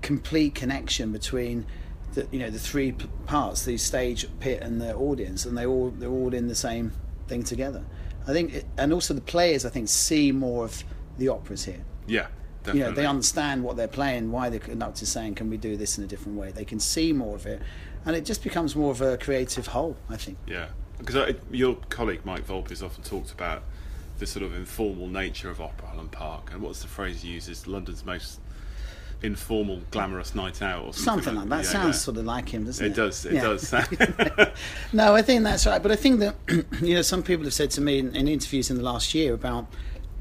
complete 0.01 0.55
connection 0.55 1.11
between 1.11 1.67
the 2.15 2.27
you 2.31 2.39
know 2.39 2.51
the 2.51 2.59
three 2.59 2.93
p- 2.93 3.09
parts 3.27 3.65
the 3.65 3.77
stage 3.77 4.27
pit 4.41 4.63
and 4.63 4.81
the 4.81 4.95
audience 4.95 5.45
and 5.45 5.57
they 5.57 5.67
all 5.67 5.91
they're 5.99 6.09
all 6.09 6.33
in 6.33 6.49
the 6.49 6.55
same 6.55 6.93
thing 7.27 7.43
together. 7.43 7.85
I 8.27 8.33
think 8.33 8.55
it, 8.55 8.67
and 8.77 8.93
also 8.93 9.15
the 9.15 9.21
players 9.21 9.65
i 9.65 9.71
think 9.71 9.89
see 9.89 10.33
more 10.33 10.65
of 10.65 10.85
the 11.19 11.29
operas 11.29 11.65
here. 11.65 11.85
Yeah, 12.07 12.29
definitely. 12.69 12.81
you 12.81 12.85
know 12.87 12.93
they 13.03 13.07
understand 13.07 13.63
what 13.65 13.77
they're 13.77 13.89
playing 13.89 14.31
why 14.33 14.49
the 14.49 14.59
conductor's 14.59 15.09
saying 15.09 15.35
can 15.35 15.51
we 15.51 15.57
do 15.57 15.77
this 15.77 15.99
in 15.99 16.05
a 16.05 16.07
different 16.07 16.39
way 16.39 16.51
they 16.53 16.65
can 16.65 16.81
see 16.81 17.13
more 17.13 17.35
of 17.37 17.45
it 17.47 17.61
and 18.07 18.15
it 18.17 18.25
just 18.25 18.43
becomes 18.43 18.75
more 18.77 18.91
of 18.93 19.01
a 19.01 19.17
creative 19.19 19.67
whole 19.69 19.97
i 20.09 20.17
think 20.17 20.39
Yeah, 20.47 20.69
because 20.99 21.17
I, 21.17 21.35
your 21.51 21.77
colleague 21.91 22.21
Mike 22.25 22.47
Volpe 22.47 22.71
has 22.71 22.83
often 22.83 23.03
talked 23.05 23.33
about 23.33 23.63
the 24.19 24.27
sort 24.27 24.45
of 24.45 24.55
informal 24.55 25.07
nature 25.07 25.49
of 25.51 25.61
Opera 25.61 25.89
Holland 25.89 26.11
Park, 26.11 26.51
and 26.53 26.61
what's 26.61 26.81
the 26.83 26.89
phrase 26.89 27.23
he 27.23 27.29
uses? 27.29 27.69
London's 27.69 28.05
most 28.05 28.41
informal, 29.23 29.81
glamorous 29.93 30.35
night 30.35 30.61
out, 30.63 30.85
or 30.85 30.93
something, 30.93 31.25
something 31.25 31.35
like 31.37 31.49
that 31.51 31.65
yeah, 31.65 31.71
sounds 31.71 31.97
yeah. 31.97 32.01
sort 32.01 32.17
of 32.17 32.25
like 32.25 32.49
him 32.49 32.65
doesn't 32.65 32.85
it 32.85 32.91
It 32.91 32.95
does. 32.97 33.25
It 33.27 33.35
Yeah. 33.35 33.43
does. 33.43 33.73
No, 34.93 35.15
I 35.15 35.23
think 35.23 35.45
that's 35.45 35.67
right. 35.67 35.83
But 35.83 35.93
I 35.93 35.97
think 35.97 36.21
that 36.21 36.35
you 36.83 36.95
know 36.95 37.03
some 37.03 37.23
people 37.23 37.45
have 37.45 37.55
said 37.55 37.71
to 37.73 37.81
me 37.81 37.99
in, 37.99 38.15
in 38.17 38.27
interviews 38.29 38.71
in 38.71 38.77
the 38.77 38.83
last 38.83 39.15
year 39.15 39.35
about 39.35 39.67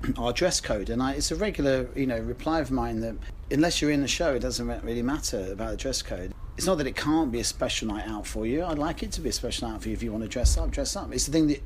our 0.17 0.33
dress 0.33 0.59
code, 0.61 0.89
and 0.89 1.01
I, 1.01 1.13
it's 1.13 1.31
a 1.31 1.35
regular 1.35 1.87
you 1.95 2.07
know 2.07 2.19
reply 2.19 2.59
of 2.59 2.71
mine 2.71 2.99
that 3.01 3.15
unless 3.51 3.81
you're 3.81 3.91
in 3.91 4.01
the 4.01 4.07
show, 4.07 4.35
it 4.35 4.39
doesn't 4.39 4.67
really 4.83 5.01
matter 5.01 5.51
about 5.51 5.71
the 5.71 5.77
dress 5.77 6.01
code. 6.01 6.33
It's 6.57 6.65
not 6.65 6.77
that 6.79 6.87
it 6.87 6.95
can't 6.95 7.31
be 7.31 7.39
a 7.39 7.43
special 7.43 7.87
night 7.87 8.07
out 8.07 8.25
for 8.25 8.45
you. 8.45 8.63
I'd 8.65 8.79
like 8.79 9.03
it 9.03 9.11
to 9.13 9.21
be 9.21 9.29
a 9.29 9.33
special 9.33 9.67
night 9.67 9.75
out 9.75 9.81
for 9.83 9.89
you 9.89 9.93
if 9.93 10.01
you 10.03 10.11
want 10.11 10.23
to 10.23 10.29
dress 10.29 10.57
up, 10.57 10.71
dress 10.71 10.95
up. 10.95 11.13
It's 11.13 11.25
the 11.27 11.31
thing 11.31 11.47
that 11.47 11.61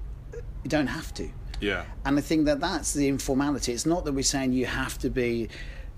you 0.64 0.70
don't 0.70 0.88
have 0.88 1.14
to. 1.16 1.30
yeah. 1.60 1.86
And 2.06 2.18
I 2.18 2.22
think 2.22 2.46
that 2.46 2.60
that's 2.60 2.94
the 2.94 3.08
informality. 3.08 3.72
It's 3.74 3.86
not 3.86 4.06
that 4.06 4.14
we're 4.14 4.24
saying 4.24 4.54
you 4.54 4.66
have 4.66 4.98
to 5.00 5.10
be, 5.10 5.50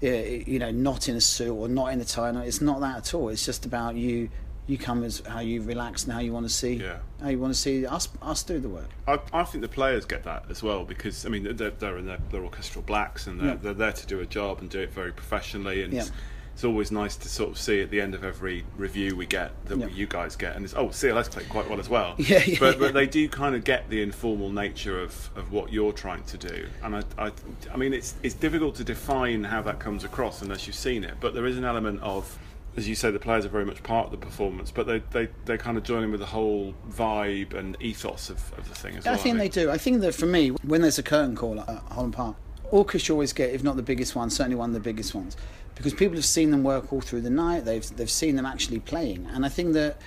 uh, 0.03 0.07
you 0.07 0.59
know, 0.59 0.71
not 0.71 1.09
in 1.09 1.15
a 1.15 1.21
suit 1.21 1.51
or 1.51 1.67
not 1.67 1.87
in 1.91 1.99
a 2.01 2.05
tie. 2.05 2.29
It's 2.43 2.61
not 2.61 2.81
that 2.81 2.97
at 2.97 3.13
all. 3.13 3.29
It's 3.29 3.45
just 3.45 3.65
about 3.65 3.95
you. 3.95 4.29
You 4.65 4.77
come 4.77 5.03
as 5.03 5.21
how 5.27 5.41
you 5.41 5.61
relax 5.61 6.05
and 6.05 6.13
how 6.13 6.19
you 6.19 6.31
want 6.31 6.45
to 6.45 6.53
see 6.53 6.75
Yeah. 6.75 6.97
how 7.21 7.29
you 7.29 7.37
want 7.39 7.53
to 7.53 7.59
see 7.59 7.85
us 7.85 8.07
us 8.21 8.43
do 8.43 8.59
the 8.59 8.69
work. 8.69 8.89
I, 9.07 9.19
I 9.33 9.43
think 9.43 9.61
the 9.61 9.67
players 9.67 10.05
get 10.05 10.23
that 10.23 10.45
as 10.49 10.63
well 10.63 10.85
because 10.85 11.25
I 11.25 11.29
mean 11.29 11.43
they're, 11.57 11.71
they're 11.71 11.97
in 11.97 12.05
their, 12.05 12.19
orchestral 12.33 12.81
blacks 12.83 13.27
and 13.27 13.39
they're, 13.39 13.47
Yeah. 13.49 13.55
they're 13.61 13.73
there 13.73 13.91
to 13.91 14.07
do 14.07 14.19
a 14.21 14.25
job 14.25 14.59
and 14.61 14.69
do 14.69 14.79
it 14.79 14.91
very 14.91 15.11
professionally 15.11 15.83
and 15.83 15.93
it's, 15.93 16.07
Yeah. 16.07 16.13
it's 16.53 16.63
always 16.63 16.91
nice 16.93 17.17
to 17.17 17.27
sort 17.27 17.49
of 17.49 17.57
see 17.57 17.81
at 17.81 17.89
the 17.89 17.99
end 17.99 18.15
of 18.15 18.23
every 18.23 18.63
review 18.77 19.17
we 19.17 19.25
get 19.25 19.51
that 19.65 19.79
Yeah. 19.79 19.87
you 19.87 20.07
guys 20.07 20.37
get 20.37 20.55
and 20.55 20.63
it's 20.63 20.73
oh 20.75 20.87
CLS 20.87 21.29
played 21.29 21.49
quite 21.49 21.69
well 21.69 21.79
as 21.81 21.89
well 21.89 22.15
Yeah, 22.17 22.41
yeah, 22.45 22.57
but 22.57 22.79
but 22.79 22.93
they 22.93 23.05
do 23.05 23.27
kind 23.27 23.55
of 23.55 23.65
get 23.65 23.89
the 23.89 24.01
informal 24.01 24.49
nature 24.49 25.01
of, 25.01 25.29
of 25.35 25.51
what 25.51 25.73
you're 25.73 25.91
trying 25.91 26.23
to 26.23 26.37
do 26.37 26.67
and 26.83 26.95
I, 26.95 27.03
I 27.17 27.31
I 27.73 27.75
mean 27.75 27.91
it's 27.91 28.13
it's 28.23 28.35
difficult 28.35 28.75
to 28.75 28.85
define 28.85 29.43
how 29.43 29.61
that 29.63 29.79
comes 29.79 30.05
across 30.05 30.41
unless 30.41 30.67
you've 30.67 30.77
seen 30.77 31.03
it 31.03 31.15
but 31.19 31.33
there 31.33 31.45
is 31.45 31.57
an 31.57 31.65
element 31.65 31.99
of 32.01 32.37
as 32.75 32.87
you 32.87 32.95
say, 32.95 33.11
the 33.11 33.19
players 33.19 33.45
are 33.45 33.49
very 33.49 33.65
much 33.65 33.83
part 33.83 34.05
of 34.05 34.11
the 34.11 34.17
performance, 34.17 34.71
but 34.71 34.87
they, 34.87 34.99
they, 35.11 35.29
they 35.45 35.57
kind 35.57 35.77
of 35.77 35.83
join 35.83 36.03
in 36.03 36.11
with 36.11 36.19
the 36.19 36.25
whole 36.25 36.73
vibe 36.89 37.53
and 37.53 37.77
ethos 37.79 38.29
of, 38.29 38.37
of 38.57 38.67
the 38.67 38.75
thing 38.75 38.95
as 38.95 39.05
well. 39.05 39.13
I 39.13 39.17
think 39.17 39.37
they 39.37 39.49
do. 39.49 39.69
I 39.69 39.77
think 39.77 40.01
that 40.01 40.15
for 40.15 40.25
me, 40.25 40.49
when 40.49 40.81
there's 40.81 40.97
a 40.99 41.03
curtain 41.03 41.35
call 41.35 41.59
at 41.59 41.67
Holland 41.91 42.13
Park, 42.13 42.35
orchestra 42.71 43.13
always 43.13 43.33
get, 43.33 43.51
if 43.51 43.63
not 43.63 43.75
the 43.75 43.83
biggest 43.83 44.15
one, 44.15 44.29
certainly 44.29 44.55
one 44.55 44.71
of 44.71 44.73
the 44.73 44.79
biggest 44.79 45.13
ones, 45.13 45.37
because 45.75 45.93
people 45.93 46.15
have 46.15 46.25
seen 46.25 46.49
them 46.51 46.63
work 46.63 46.91
all 46.91 47.01
through 47.01 47.21
the 47.21 47.29
night. 47.29 47.65
They've 47.65 47.87
they've 47.95 48.09
seen 48.09 48.35
them 48.35 48.45
actually 48.45 48.79
playing, 48.79 49.27
and 49.31 49.45
I 49.45 49.49
think 49.49 49.73
that 49.73 49.99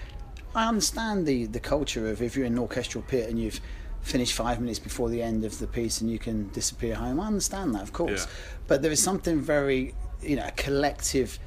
I 0.55 0.69
understand 0.69 1.27
the 1.27 1.47
the 1.47 1.61
culture 1.61 2.09
of 2.11 2.21
if 2.23 2.37
you're 2.37 2.47
in 2.47 2.55
an 2.55 2.59
orchestral 2.59 3.05
pit 3.07 3.29
and 3.29 3.41
you've 3.41 3.61
finished 4.03 4.33
five 4.35 4.61
minutes 4.61 4.79
before 4.79 5.09
the 5.09 5.21
end 5.23 5.45
of 5.45 5.59
the 5.59 5.67
piece 5.67 6.01
and 6.01 6.09
you 6.09 6.19
can 6.19 6.49
disappear 6.51 6.95
home. 6.95 7.19
I 7.19 7.27
understand 7.27 7.75
that, 7.75 7.83
of 7.83 7.93
course, 7.93 8.25
Yeah. 8.27 8.33
but 8.69 8.81
there 8.83 8.93
is 8.93 9.03
something 9.03 9.41
very 9.41 9.95
you 10.23 10.37
know 10.37 10.47
a 10.47 10.53
collective 10.53 11.39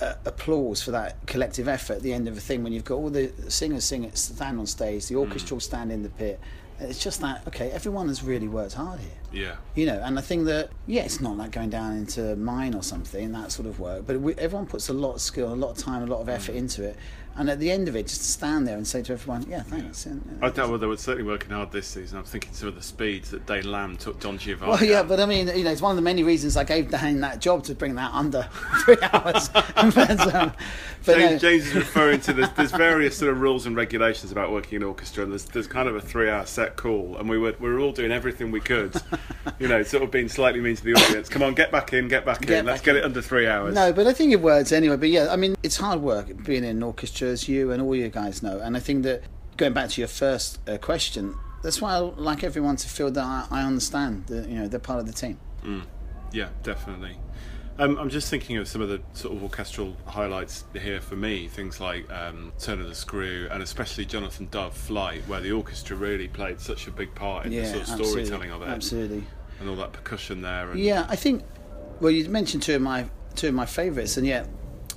uh, 0.00 0.14
applause 0.24 0.82
for 0.82 0.90
that 0.92 1.24
collective 1.26 1.68
effort 1.68 1.94
at 1.94 2.02
the 2.02 2.12
end 2.12 2.28
of 2.28 2.36
a 2.36 2.40
thing 2.40 2.62
when 2.62 2.72
you've 2.72 2.84
got 2.84 2.96
all 2.96 3.10
the 3.10 3.32
singers 3.48 3.84
sing 3.84 4.04
it 4.04 4.16
stand 4.16 4.58
on 4.58 4.66
stage, 4.66 5.06
the 5.06 5.14
orchestra 5.14 5.54
will 5.54 5.60
stand 5.60 5.92
in 5.92 6.02
the 6.02 6.08
pit, 6.08 6.40
It's 6.80 7.02
just 7.02 7.20
that 7.20 7.46
okay, 7.48 7.70
everyone 7.70 8.08
has 8.08 8.22
really 8.22 8.48
worked 8.48 8.74
hard 8.74 9.00
here. 9.00 9.10
Yeah. 9.32 9.56
You 9.74 9.86
know, 9.86 10.00
and 10.04 10.18
I 10.18 10.22
think 10.22 10.46
that 10.46 10.70
yeah, 10.86 11.02
it's 11.02 11.20
not 11.20 11.36
like 11.36 11.52
going 11.52 11.70
down 11.70 11.96
into 11.96 12.36
mine 12.36 12.74
or 12.74 12.82
something 12.82 13.32
that 13.32 13.52
sort 13.52 13.66
of 13.66 13.80
work, 13.80 14.06
but 14.06 14.20
we, 14.20 14.34
everyone 14.34 14.66
puts 14.66 14.88
a 14.88 14.92
lot 14.92 15.14
of 15.14 15.20
skill, 15.20 15.52
a 15.52 15.54
lot 15.54 15.70
of 15.70 15.78
time, 15.78 16.02
a 16.02 16.06
lot 16.06 16.20
of 16.20 16.28
effort 16.28 16.54
into 16.54 16.82
it, 16.84 16.96
and 17.36 17.50
at 17.50 17.58
the 17.58 17.70
end 17.70 17.88
of 17.88 17.96
it, 17.96 18.06
just 18.06 18.20
to 18.20 18.26
stand 18.26 18.66
there 18.66 18.76
and 18.76 18.86
say 18.86 19.02
to 19.02 19.12
everyone, 19.12 19.46
yeah, 19.48 19.62
thanks. 19.62 20.06
And, 20.06 20.22
and 20.26 20.44
I 20.44 20.50
doubt 20.50 20.68
well, 20.68 20.78
they 20.78 20.86
were 20.86 20.96
certainly 20.96 21.28
working 21.30 21.50
hard 21.50 21.72
this 21.72 21.86
season. 21.86 22.18
I'm 22.18 22.24
thinking 22.24 22.52
some 22.52 22.68
of 22.68 22.74
the 22.74 22.82
speeds 22.82 23.30
that 23.30 23.46
Dane 23.46 23.70
Lane 23.70 23.96
took 23.96 24.20
Don 24.20 24.38
Giovanni. 24.38 24.70
Well, 24.70 24.84
yeah, 24.84 25.02
but 25.02 25.20
I 25.20 25.26
mean, 25.26 25.48
you 25.48 25.64
know, 25.64 25.70
it's 25.70 25.80
one 25.80 25.92
of 25.92 25.96
the 25.96 26.02
many 26.02 26.22
reasons 26.22 26.56
I 26.56 26.64
gave 26.64 26.90
Dane 26.90 27.20
that 27.20 27.40
job 27.40 27.64
to 27.64 27.74
bring 27.74 27.94
that 27.94 28.12
under 28.12 28.42
three 28.84 28.98
hours. 29.12 29.48
but, 29.74 30.34
um, 30.34 30.52
but 31.04 31.16
James, 31.16 31.32
no. 31.32 31.38
James 31.38 31.66
is 31.66 31.74
referring 31.74 32.20
to 32.20 32.32
there's, 32.32 32.50
there's 32.50 32.70
various 32.72 33.16
sort 33.16 33.32
of 33.32 33.40
rules 33.40 33.66
and 33.66 33.76
regulations 33.76 34.30
about 34.30 34.52
working 34.52 34.76
in 34.76 34.82
orchestra, 34.82 35.22
and 35.24 35.32
there's, 35.32 35.44
there's 35.46 35.66
kind 35.66 35.88
of 35.88 35.96
a 35.96 36.00
three-hour 36.00 36.46
set 36.46 36.76
call, 36.76 37.16
and 37.18 37.28
we 37.28 37.38
were 37.38 37.54
we 37.60 37.68
were 37.70 37.80
all 37.80 37.92
doing 37.92 38.12
everything 38.12 38.50
we 38.50 38.60
could, 38.60 38.94
you 39.58 39.68
know, 39.68 39.82
sort 39.82 40.02
of 40.02 40.10
being 40.10 40.28
slightly 40.28 40.60
mean 40.60 40.76
to 40.76 40.84
the 40.84 40.94
audience. 40.94 41.28
Come 41.28 41.42
on, 41.42 41.54
get 41.54 41.72
back 41.72 41.92
in, 41.92 42.08
get 42.08 42.24
back 42.24 42.42
Get 42.46 42.60
in. 42.60 42.66
Let's 42.66 42.80
back 42.80 42.86
get 42.86 42.96
it 42.96 43.04
under 43.04 43.22
three 43.22 43.46
hours. 43.46 43.74
No, 43.74 43.92
but 43.92 44.06
I 44.06 44.12
think 44.12 44.32
it 44.32 44.40
works 44.40 44.72
anyway. 44.72 44.96
But 44.96 45.10
yeah, 45.10 45.28
I 45.30 45.36
mean, 45.36 45.54
it's 45.62 45.76
hard 45.76 46.00
work 46.00 46.26
being 46.44 46.64
in 46.64 46.76
an 46.76 46.82
orchestra, 46.82 47.21
as 47.22 47.48
you 47.48 47.70
and 47.72 47.82
all 47.82 47.94
you 47.94 48.08
guys 48.08 48.42
know. 48.42 48.58
And 48.58 48.76
I 48.76 48.80
think 48.80 49.02
that 49.04 49.22
going 49.56 49.72
back 49.72 49.90
to 49.90 50.00
your 50.00 50.08
first 50.08 50.58
uh, 50.68 50.78
question, 50.78 51.34
that's 51.62 51.80
why 51.80 51.94
I 51.94 51.98
like 51.98 52.42
everyone 52.44 52.76
to 52.76 52.88
feel 52.88 53.10
that 53.10 53.24
I, 53.24 53.46
I 53.50 53.62
understand 53.62 54.26
that 54.26 54.48
you 54.48 54.56
know 54.58 54.68
they're 54.68 54.80
part 54.80 55.00
of 55.00 55.06
the 55.06 55.12
team. 55.12 55.38
Yeah, 56.32 56.48
definitely. 56.62 57.18
Um, 57.78 57.96
I'm 57.98 58.10
just 58.10 58.28
thinking 58.28 58.58
of 58.58 58.68
some 58.68 58.82
of 58.82 58.88
the 58.90 59.00
sort 59.14 59.34
of 59.34 59.42
orchestral 59.42 59.96
highlights 60.06 60.64
here 60.74 61.00
for 61.00 61.16
me. 61.16 61.48
Things 61.48 61.80
like 61.80 62.10
um, 62.12 62.52
Turn 62.58 62.80
of 62.80 62.88
the 62.88 62.94
Screw, 62.94 63.48
and 63.50 63.62
especially 63.62 64.04
Jonathan 64.04 64.48
Dove 64.50 64.74
Flight, 64.74 65.22
where 65.26 65.40
the 65.40 65.52
orchestra 65.52 65.96
really 65.96 66.28
played 66.28 66.60
such 66.60 66.86
a 66.86 66.90
big 66.90 67.14
part 67.14 67.46
in 67.46 67.52
Yeah, 67.52 67.62
the 67.62 67.66
sort 67.68 67.76
of 67.76 67.80
absolutely, 67.90 68.24
storytelling 68.26 68.50
of 68.50 68.62
it, 68.62 68.68
absolutely. 68.68 69.24
and 69.60 69.68
all 69.70 69.76
that 69.76 69.92
percussion 69.92 70.42
there. 70.42 70.70
And, 70.70 70.80
Yeah, 70.80 71.06
I 71.08 71.16
think. 71.16 71.44
Well, 72.00 72.10
you 72.10 72.28
mentioned 72.28 72.62
two 72.62 72.74
of 72.76 72.82
my 72.82 73.06
two 73.36 73.48
of 73.48 73.54
my 73.54 73.66
favourites, 73.66 74.16
and 74.16 74.26
yet 74.26 74.46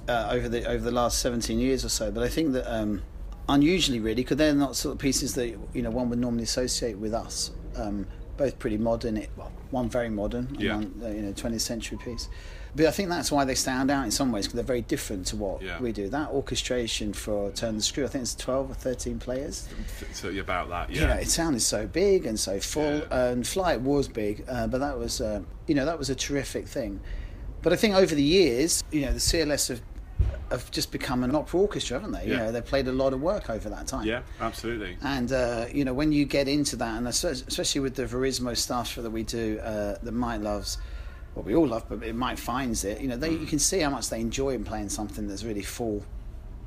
uh, 0.08 0.30
over 0.32 0.48
the 0.50 0.66
over 0.66 0.84
the 0.84 0.92
last 0.92 1.20
seventeen 1.20 1.60
years 1.60 1.84
or 1.86 1.90
so. 1.90 2.12
But 2.12 2.24
I 2.24 2.28
think 2.30 2.54
that 2.54 2.72
um, 2.74 3.02
unusually, 3.50 4.00
really, 4.00 4.16
because 4.24 4.38
they're 4.38 4.54
not 4.56 4.76
sort 4.76 4.94
of 4.94 5.00
pieces 5.00 5.36
that 5.36 5.58
you 5.74 5.82
know 5.82 5.90
one 5.92 6.10
would 6.10 6.20
normally 6.20 6.44
associate 6.44 6.98
with 6.98 7.14
us. 7.14 7.52
Um, 7.76 8.08
both 8.38 8.60
pretty 8.60 8.78
modern. 8.78 9.16
It, 9.18 9.30
well, 9.38 9.52
one 9.72 9.88
very 9.90 10.10
modern, 10.10 10.48
and 10.48 10.60
Yeah. 10.62 10.76
one 10.76 10.94
uh, 11.04 11.08
you 11.10 11.22
know 11.22 11.34
twentieth 11.34 11.62
century 11.62 11.98
piece. 11.98 12.28
But 12.76 12.88
I 12.88 12.92
think 12.92 13.08
that's 13.08 13.32
why 13.32 13.46
they 13.46 13.56
stand 13.56 13.90
out 13.90 14.04
in 14.04 14.12
some 14.12 14.34
ways 14.34 14.48
because 14.48 14.56
they're 14.56 14.64
very 14.66 14.82
different 14.82 15.26
to 15.28 15.38
what 15.38 15.62
Yeah. 15.62 15.80
we 15.80 15.94
do. 15.94 16.10
That 16.10 16.32
orchestration 16.32 17.14
for 17.14 17.50
Turn 17.52 17.78
the 17.78 17.82
Screw, 17.82 18.04
I 18.04 18.08
think 18.08 18.24
it's 18.24 18.36
twelve 18.36 18.70
or 18.70 18.74
thirteen 18.74 19.18
players 19.18 19.70
So 20.12 20.28
about 20.38 20.68
that, 20.70 20.90
yeah. 20.90 21.02
you 21.02 21.08
know, 21.08 21.14
it 21.14 21.30
sounded 21.30 21.62
so 21.62 21.88
big 21.88 22.26
and 22.26 22.38
so 22.38 22.60
full. 22.60 22.98
Yeah. 22.98 23.28
And 23.30 23.48
Flight 23.48 23.80
was 23.80 24.10
big, 24.10 24.44
uh, 24.50 24.68
but 24.68 24.80
that 24.80 25.00
was, 25.00 25.22
uh, 25.22 25.42
you 25.68 25.76
know, 25.76 25.86
that 25.86 25.98
was 25.98 26.10
a 26.10 26.16
terrific 26.16 26.68
thing. 26.68 27.00
But 27.62 27.72
I 27.72 27.78
think 27.78 27.96
over 27.96 28.14
the 28.14 28.22
years, 28.22 28.84
you 28.92 29.02
know, 29.06 29.14
the 29.14 29.20
CLS 29.22 29.70
have 29.70 29.82
have 30.52 30.70
just 30.72 30.92
become 30.92 31.24
an 31.24 31.36
opera 31.36 31.60
orchestra, 31.60 31.98
haven't 32.00 32.14
they? 32.14 32.26
You 32.26 32.34
Yeah. 32.34 32.38
know, 32.46 32.52
they've 32.52 32.66
played 32.66 32.88
a 32.88 32.92
lot 32.92 33.14
of 33.14 33.22
work 33.22 33.50
over 33.50 33.70
that 33.70 33.88
time. 33.88 34.06
yeah, 34.08 34.22
absolutely. 34.40 34.98
And 35.02 35.32
uh, 35.32 35.66
you 35.74 35.84
know, 35.86 35.94
when 35.94 36.12
you 36.12 36.26
get 36.26 36.48
into 36.48 36.76
that, 36.78 36.98
and 36.98 37.08
especially 37.08 37.82
with 37.82 37.96
the 37.96 38.04
Verismo 38.06 38.56
stuff 38.56 38.96
that 38.96 39.10
we 39.10 39.24
do, 39.24 39.60
uh, 39.60 39.98
that 40.02 40.12
Mike 40.14 40.42
loves, 40.42 40.78
well, 41.34 41.44
we 41.44 41.54
all 41.56 41.68
love, 41.68 41.86
but 41.90 42.16
Mike 42.16 42.38
finds 42.38 42.86
it. 42.86 43.02
You 43.02 43.10
know, 43.10 43.18
they, 43.18 43.32
Mm. 43.32 43.42
you 43.42 43.46
can 43.48 43.60
see 43.60 43.80
how 43.80 43.90
much 43.90 44.10
they 44.10 44.22
enjoy 44.22 44.52
in 44.52 44.64
playing 44.64 44.90
something 44.90 45.28
that's 45.28 45.44
really 45.44 45.64
full 45.64 46.04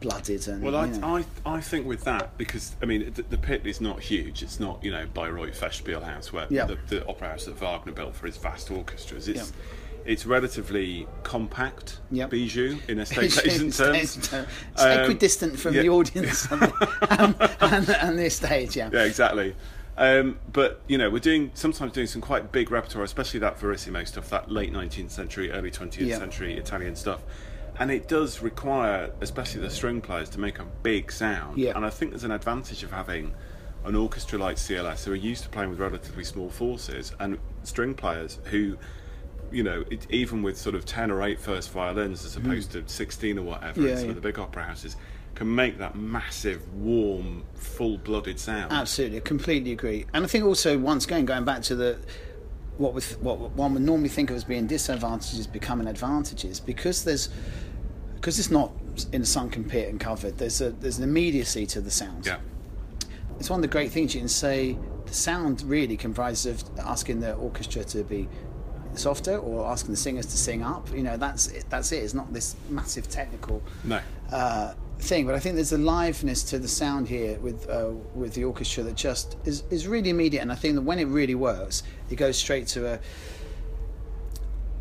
blooded 0.01 0.47
and. 0.47 0.63
Well, 0.63 0.77
I, 0.77 0.87
you 0.87 0.99
know. 0.99 1.17
I, 1.17 1.25
I 1.57 1.61
think 1.61 1.87
with 1.87 2.05
that 2.05 2.37
because 2.39 2.77
I 2.83 2.87
mean 2.87 3.13
the, 3.15 3.23
the 3.23 3.39
pit 3.39 3.63
is 3.67 3.81
not 3.81 4.01
huge. 4.01 4.43
It's 4.43 4.61
not 4.61 4.85
you 4.85 4.91
know 4.93 5.07
Bayreuth 5.15 5.59
Festspielhaus 5.59 6.31
where 6.33 6.47
Yeah. 6.51 6.67
the, 6.67 6.79
the 6.89 7.07
opera 7.07 7.31
house 7.31 7.47
that 7.47 7.57
Wagner 7.59 7.93
built 7.93 8.15
for 8.15 8.27
his 8.27 8.37
vast 8.37 8.71
orchestras. 8.71 9.27
It's 9.27 9.39
Yeah. 9.51 9.57
It's 10.09 10.25
relatively 10.25 11.07
compact, 11.23 12.01
Yep. 12.11 12.31
bijou 12.31 12.79
in 12.89 12.99
It's 13.01 13.11
terms. 13.77 13.81
It's 14.17 14.33
Um, 14.33 14.47
equidistant 15.03 15.59
from 15.59 15.75
yeah. 15.75 15.83
the 15.83 15.91
audience 15.91 16.51
and, 16.51 16.63
and, 17.11 17.35
and, 17.61 17.91
and 17.91 18.19
the 18.19 18.31
stage, 18.31 18.75
yeah. 18.75 18.89
Yeah, 18.91 19.05
exactly. 19.05 19.55
Um, 19.99 20.39
but 20.51 20.81
you 20.89 20.97
know, 20.97 21.11
we're 21.11 21.19
doing 21.19 21.51
sometimes 21.53 21.93
doing 21.93 22.07
some 22.07 22.23
quite 22.23 22.53
big 22.53 22.71
repertoire, 22.71 23.05
especially 23.05 23.41
that 23.41 23.61
Verismo 23.61 24.07
stuff, 24.09 24.31
that 24.31 24.51
late 24.51 24.73
19th 24.73 25.11
century, 25.11 25.51
early 25.53 25.71
20th 25.71 26.07
Yeah. 26.07 26.17
century 26.19 26.57
Italian 26.57 26.97
stuff. 26.97 27.21
And 27.79 27.91
it 27.91 28.09
does 28.09 28.41
require, 28.41 29.11
especially 29.21 29.61
the 29.61 29.71
string 29.71 30.01
players, 30.01 30.31
to 30.31 30.41
make 30.41 30.59
a 30.59 30.65
big 30.83 31.13
sound. 31.13 31.59
Yeah. 31.59 31.77
And 31.77 31.85
I 31.85 31.91
think 31.91 32.13
there's 32.13 32.25
an 32.25 32.31
advantage 32.33 32.83
of 32.83 32.93
having 32.93 33.35
an 33.85 33.95
orchestra 33.95 34.39
like 34.39 34.57
CLS 34.57 35.05
who 35.05 35.13
are 35.13 35.17
used 35.17 35.43
to 35.45 35.49
playing 35.51 35.69
with 35.71 35.79
relatively 35.81 36.25
small 36.25 36.49
forces 36.49 37.13
and 37.21 37.37
string 37.63 37.93
players 37.95 38.39
who, 38.45 38.77
you 39.51 39.63
know, 39.63 39.85
it, 39.91 40.07
even 40.11 40.43
with 40.43 40.57
sort 40.59 40.75
of 40.75 40.85
10 40.85 41.11
or 41.11 41.23
8 41.23 41.39
first 41.41 41.71
violins 41.71 42.25
as 42.25 42.37
opposed 42.37 42.73
to 42.73 42.87
16 42.87 43.39
or 43.39 43.43
whatever 43.43 43.81
Mm. 43.81 43.85
Yeah, 43.85 43.91
in 43.91 43.97
some 43.97 44.05
yeah. 44.07 44.11
of 44.11 44.15
the 44.17 44.21
big 44.23 44.39
opera 44.39 44.65
houses, 44.65 44.97
can 45.35 45.55
make 45.55 45.79
that 45.79 45.95
massive, 45.95 46.73
warm, 46.75 47.45
full 47.55 47.99
blooded 47.99 48.41
sound. 48.41 48.73
Absolutely, 48.73 49.19
I 49.19 49.21
completely 49.21 49.73
agree. 49.73 50.05
And 50.13 50.25
I 50.25 50.29
think 50.29 50.45
also, 50.45 50.77
once 50.79 51.05
again, 51.05 51.25
going 51.27 51.45
back 51.45 51.63
to 51.63 51.77
the 51.77 51.99
what 52.79 52.95
with 52.95 53.21
what 53.21 53.39
one 53.39 53.75
would 53.75 53.83
normally 53.83 54.09
think 54.09 54.31
of 54.31 54.37
as 54.37 54.45
being 54.45 54.67
disadvantages 54.67 55.49
becoming 55.49 55.89
advantages 55.89 56.61
because 56.61 57.03
there's 57.03 57.29
because 58.15 58.39
it's 58.39 58.51
not 58.53 58.73
in 59.13 59.23
a 59.23 59.27
sunken 59.27 59.65
pit 59.65 59.89
and 59.89 60.01
covered. 60.01 60.39
There's 60.39 60.61
a 60.61 60.71
there's 60.71 60.99
an 60.99 61.05
immediacy 61.05 61.67
to 61.67 61.81
the 61.81 61.91
sound. 61.91 62.27
Yeah. 62.27 62.39
it's 63.39 63.51
one 63.51 63.59
of 63.59 63.63
the 63.63 63.69
great 63.69 63.91
things 63.93 64.15
you 64.15 64.21
can 64.21 64.29
say. 64.29 64.77
The 65.07 65.15
sound 65.15 65.63
really 65.63 65.97
comprises 65.97 66.63
of 66.63 66.79
asking 66.81 67.21
the 67.21 67.35
orchestra 67.35 67.83
to 67.85 68.05
be 68.05 68.29
softer 68.99 69.39
or 69.39 69.67
asking 69.67 69.91
the 69.91 69.97
singers 69.97 70.27
to 70.27 70.37
sing 70.37 70.63
up. 70.63 70.91
You 70.93 71.03
know, 71.03 71.17
that's 71.17 71.49
it, 71.49 71.65
that's 71.71 71.93
it. 71.93 72.03
It's 72.03 72.15
not 72.15 72.33
this 72.33 72.57
massive 72.69 73.09
technical 73.09 73.63
No. 73.85 74.01
uh, 74.33 74.75
thing, 74.99 75.27
but 75.27 75.35
I 75.35 75.39
think 75.39 75.55
there's 75.55 75.73
a 75.73 75.79
liveness 75.79 76.49
to 76.51 76.59
the 76.59 76.69
sound 76.69 77.09
here 77.09 77.39
with 77.39 77.69
uh, 77.71 77.91
with 78.15 78.35
the 78.35 78.45
orchestra 78.45 78.83
that 78.85 78.97
just 78.97 79.37
is 79.45 79.63
is 79.71 79.87
really 79.87 80.11
immediate. 80.11 80.43
And 80.43 80.53
I 80.53 80.57
think 80.57 80.75
that 80.75 80.83
when 80.83 80.99
it 80.99 81.07
really 81.07 81.35
works, 81.35 81.83
it 82.11 82.17
goes 82.17 82.37
straight 82.37 82.67
to 82.69 82.95
a 82.95 82.99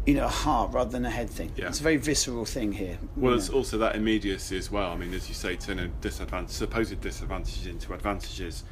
you 0.05 0.13
know 0.13 0.25
a 0.25 0.29
heart 0.29 0.73
rather 0.73 0.89
than 0.89 1.05
a 1.05 1.09
head 1.09 1.29
thing. 1.29 1.51
Yeah. 1.55 1.67
It's 1.67 1.79
a 1.79 1.83
very 1.83 1.97
visceral 1.97 2.45
thing 2.45 2.71
here. 2.71 2.97
Well, 3.15 3.33
it's 3.33 3.49
know. 3.49 3.57
also 3.57 3.77
that 3.79 3.95
immediacy 3.95 4.57
as 4.57 4.71
well. 4.71 4.91
I 4.91 4.95
mean, 4.95 5.13
as 5.13 5.27
you 5.27 5.35
say, 5.35 5.55
turning 5.55 5.93
disadvantage, 6.01 6.51
supposed 6.51 6.99
disadvantages 7.01 7.67
into 7.67 7.93
advantages. 7.93 8.63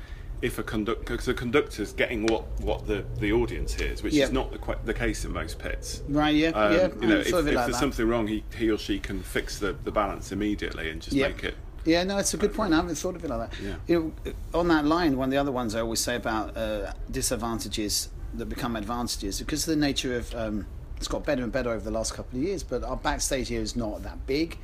If 0.45 0.59
a 0.59 0.63
conductor, 0.63 0.99
because 1.13 1.25
the 1.25 1.33
conductor's 1.33 1.91
getting 1.91 2.27
what, 2.27 2.43
what 2.61 2.85
the, 2.85 3.03
the 3.19 3.31
audience 3.33 3.73
hears, 3.73 4.03
which 4.03 4.13
Yeah. 4.13 4.25
is 4.25 4.31
not 4.31 4.51
the, 4.51 4.59
quite 4.59 4.85
the 4.85 4.93
case 4.93 5.25
in 5.25 5.33
most 5.33 5.57
pits. 5.57 6.03
right. 6.07 6.35
Yeah, 6.35 6.49
Um, 6.49 6.73
yeah. 6.73 6.87
you 7.01 7.07
know, 7.07 7.17
if, 7.17 7.27
if 7.27 7.33
like 7.33 7.45
there's 7.45 7.65
that. 7.67 7.75
something 7.75 8.07
wrong, 8.07 8.27
he, 8.27 8.43
he 8.55 8.69
or 8.69 8.77
she 8.77 8.99
can 8.99 9.23
fix 9.23 9.57
the, 9.57 9.75
the 9.83 9.89
balance 9.91 10.31
immediately 10.31 10.91
and 10.91 11.01
just 11.01 11.15
Yeah. 11.15 11.29
make 11.29 11.43
it. 11.43 11.55
Yeah, 11.83 12.03
no, 12.03 12.19
it's 12.19 12.33
a 12.35 12.37
good 12.37 12.53
point. 12.53 12.73
I 12.73 12.77
haven't 12.77 12.93
thought 12.95 13.15
of 13.15 13.23
it 13.23 13.29
like 13.29 13.49
that. 13.49 13.59
Yeah. 13.59 13.75
You 13.87 14.13
know, 14.25 14.33
on 14.59 14.67
that 14.67 14.85
line, 14.85 15.17
one 15.17 15.29
of 15.29 15.31
the 15.31 15.37
other 15.37 15.51
ones 15.51 15.73
I 15.73 15.81
always 15.81 15.99
say 15.99 16.15
about 16.15 16.55
uh, 16.55 16.93
disadvantages 17.09 18.09
that 18.35 18.45
become 18.45 18.75
advantages 18.75 19.39
because 19.39 19.67
of 19.67 19.73
the 19.73 19.81
nature 19.81 20.15
of 20.15 20.33
um, 20.35 20.67
it's 20.97 21.07
got 21.07 21.25
better 21.25 21.41
and 21.43 21.51
better 21.51 21.71
over 21.71 21.83
the 21.83 21.91
last 21.91 22.13
couple 22.13 22.37
of 22.39 22.45
years. 22.45 22.61
But 22.61 22.83
our 22.83 22.97
backstage 22.97 23.47
here 23.47 23.61
is 23.61 23.75
not 23.75 24.03
that 24.03 24.27
big. 24.27 24.57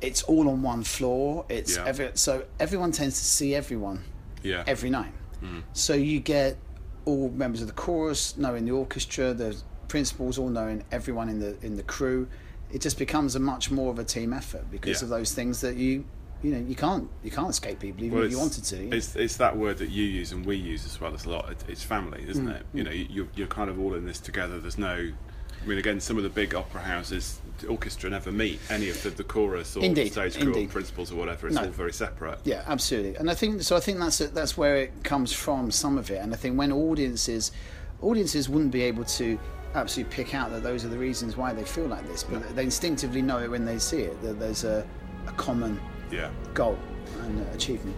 It's 0.00 0.22
all 0.22 0.48
on 0.48 0.62
one 0.62 0.84
floor. 0.84 1.44
It's 1.48 1.76
Yeah. 1.76 1.84
every, 1.86 2.10
so 2.14 2.44
everyone 2.60 2.92
tends 2.92 3.18
to 3.18 3.24
see 3.24 3.54
everyone 3.56 4.04
Yeah. 4.42 4.64
every 4.66 4.90
night. 4.90 5.12
So 5.72 5.94
you 5.94 6.20
get 6.20 6.58
all 7.06 7.30
members 7.30 7.62
of 7.62 7.66
the 7.66 7.72
chorus 7.72 8.36
knowing 8.36 8.66
the 8.66 8.72
orchestra, 8.72 9.32
the 9.32 9.56
principals 9.88 10.36
all 10.38 10.48
knowing 10.50 10.84
everyone 10.92 11.28
in 11.30 11.38
the 11.40 11.56
in 11.64 11.76
the 11.76 11.82
crew. 11.82 12.28
It 12.70 12.80
just 12.82 12.98
becomes 12.98 13.34
a 13.36 13.40
much 13.40 13.70
more 13.70 13.90
of 13.90 13.98
a 13.98 14.04
team 14.04 14.32
effort 14.32 14.70
because 14.70 15.00
Yeah. 15.00 15.06
of 15.06 15.08
those 15.10 15.32
things 15.34 15.60
that 15.62 15.76
you 15.76 16.04
you 16.42 16.52
know 16.52 16.58
you 16.58 16.74
can't 16.76 17.08
you 17.24 17.30
can't 17.30 17.48
escape 17.50 17.80
people 17.80 18.04
even 18.04 18.18
Well, 18.18 18.26
if 18.26 18.32
you 18.32 18.38
wanted 18.38 18.64
to. 18.64 18.96
It's, 18.96 19.16
it's 19.16 19.36
that 19.38 19.56
word 19.56 19.78
that 19.78 19.88
you 19.88 20.04
use 20.04 20.32
and 20.32 20.44
we 20.44 20.56
use 20.56 20.84
as 20.84 21.00
well 21.00 21.14
as 21.14 21.24
a 21.24 21.30
lot. 21.30 21.54
It's 21.68 21.82
family, 21.82 22.24
isn't 22.28 22.46
Mm, 22.46 22.56
it? 22.56 22.66
You 22.74 22.84
know, 22.84 22.90
you're, 22.90 23.28
you're 23.34 23.46
kind 23.46 23.70
of 23.70 23.80
all 23.80 23.94
in 23.94 24.04
this 24.06 24.20
together. 24.20 24.58
There's 24.60 24.78
no. 24.78 25.10
I 25.62 25.66
mean, 25.66 25.78
again, 25.78 26.00
some 26.00 26.16
of 26.16 26.22
the 26.22 26.30
big 26.30 26.54
opera 26.54 26.80
houses, 26.80 27.38
the 27.58 27.66
orchestra 27.68 28.08
never 28.08 28.32
meet 28.32 28.58
any 28.70 28.88
of 28.88 29.02
the, 29.02 29.10
the 29.10 29.24
chorus 29.24 29.76
or 29.76 29.84
Indeed, 29.84 30.12
stage 30.12 30.38
crew 30.40 30.66
principals 30.68 31.12
or 31.12 31.16
whatever. 31.16 31.46
It's 31.48 31.56
No. 31.56 31.64
all 31.64 31.68
very 31.68 31.92
separate. 31.92 32.38
Yeah, 32.44 32.62
absolutely. 32.66 33.16
And 33.16 33.30
I 33.30 33.34
think 33.34 33.62
so. 33.62 33.76
I 33.76 33.80
think 33.80 33.98
that's 33.98 34.18
that's 34.18 34.56
where 34.56 34.76
it 34.76 35.04
comes 35.04 35.32
from. 35.32 35.70
Some 35.70 35.98
of 35.98 36.10
it, 36.10 36.16
and 36.22 36.32
I 36.32 36.36
think 36.36 36.58
when 36.58 36.72
audiences 36.72 37.52
audiences 38.00 38.48
wouldn't 38.48 38.70
be 38.72 38.82
able 38.82 39.04
to 39.04 39.38
absolutely 39.74 40.14
pick 40.14 40.34
out 40.34 40.50
that 40.50 40.62
those 40.62 40.84
are 40.84 40.88
the 40.88 40.98
reasons 40.98 41.36
why 41.36 41.52
they 41.52 41.62
feel 41.64 41.86
like 41.86 42.06
this, 42.08 42.24
but 42.24 42.56
they 42.56 42.64
instinctively 42.64 43.20
know 43.22 43.38
it 43.38 43.50
when 43.50 43.64
they 43.66 43.78
see 43.78 43.98
it 44.00 44.20
that 44.22 44.40
there's 44.40 44.64
a, 44.64 44.86
a 45.26 45.32
common 45.32 45.78
Yeah. 46.10 46.30
goal 46.54 46.78
and 47.22 47.46
achievement. 47.54 47.94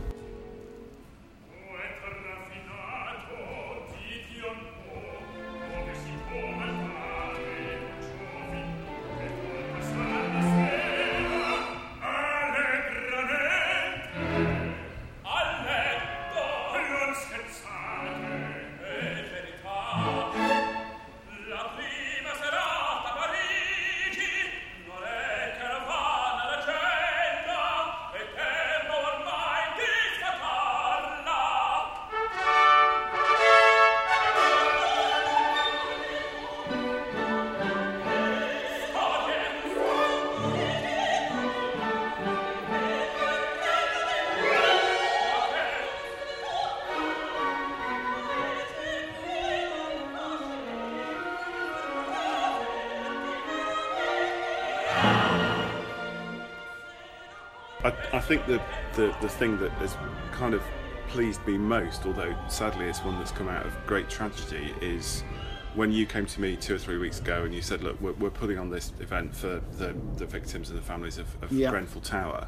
Think 58.37 58.47
the, 58.47 58.61
the 59.01 59.15
the 59.21 59.29
thing 59.29 59.59
that 59.59 59.71
has 59.73 59.97
kind 60.33 60.55
of 60.55 60.63
pleased 61.09 61.47
me 61.47 61.59
most, 61.59 62.07
although 62.07 62.35
sadly 62.49 62.87
it's 62.87 63.05
one 63.05 63.19
that's 63.19 63.33
come 63.33 63.49
out 63.49 63.67
of 63.67 63.73
great 63.87 64.09
tragedy, 64.09 64.75
is 64.81 65.23
when 65.75 65.93
you 65.93 66.07
came 66.07 66.25
to 66.27 66.41
me 66.41 66.57
two 66.57 66.75
or 66.75 66.79
three 66.79 66.97
weeks 66.99 67.21
ago 67.21 67.45
and 67.45 67.55
you 67.55 67.61
said, 67.61 67.83
"Look, 67.83 68.01
we're, 68.01 68.13
we're 68.13 68.31
putting 68.31 68.59
on 68.59 68.71
this 68.71 68.93
event 69.01 69.35
for 69.35 69.61
the, 69.73 69.95
the 70.17 70.27
victims 70.27 70.71
and 70.71 70.79
the 70.79 70.83
families 70.83 71.19
of, 71.19 71.27
of 71.43 71.53
Yeah. 71.53 71.71
Grenfell 71.71 72.01
Tower, 72.01 72.47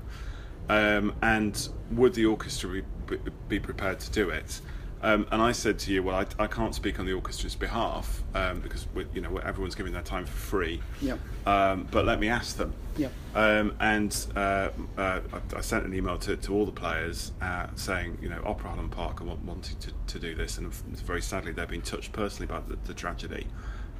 um, 0.71 1.15
and 1.21 1.69
would 1.91 2.15
the 2.15 2.25
orchestra 2.27 2.83
be, 3.07 3.19
be 3.49 3.61
prepared 3.61 4.01
to 4.01 4.11
do 4.11 4.31
it?" 4.31 4.61
Um, 5.05 5.27
and 5.31 5.43
I 5.43 5.53
said 5.53 5.79
to 5.81 5.93
you, 5.93 6.03
"Well, 6.03 6.17
I, 6.17 6.43
I 6.43 6.47
can't 6.47 6.75
speak 6.75 6.99
on 6.99 7.05
the 7.05 7.13
orchestra's 7.13 7.55
behalf 7.55 8.23
um, 8.35 8.61
because 8.61 8.87
you 9.13 9.21
know 9.21 9.37
everyone's 9.37 9.75
giving 9.75 9.93
their 9.93 10.03
time 10.03 10.25
for 10.25 10.33
free. 10.33 10.81
Yep. 11.03 11.19
Um, 11.47 11.87
but 11.91 12.07
let 12.07 12.19
me 12.19 12.29
ask 12.29 12.57
them." 12.57 12.73
Yep. 12.97 13.13
Um, 13.35 13.75
and 13.81 14.27
uh, 14.35 14.71
uh, 14.97 15.21
I, 15.31 15.59
I 15.59 15.61
sent 15.61 15.85
an 15.85 15.93
email 15.95 16.17
to, 16.21 16.37
to 16.39 16.55
all 16.55 16.65
the 16.65 16.73
players 16.73 17.33
uh, 17.43 17.67
saying, 17.75 18.17
you 18.23 18.31
know, 18.31 18.41
Opera 18.47 18.71
Holland 18.71 18.93
Park 18.93 19.21
are 19.21 19.25
wanting 19.25 19.77
to, 19.81 19.91
to 20.07 20.19
do 20.19 20.35
this, 20.35 20.57
and 20.57 20.73
very 20.73 21.21
sadly 21.21 21.53
they've 21.53 21.69
been 21.69 21.83
touched 21.83 22.13
personally 22.13 22.47
by 22.47 22.61
the, 22.67 22.77
the 22.87 22.95
tragedy, 22.95 23.47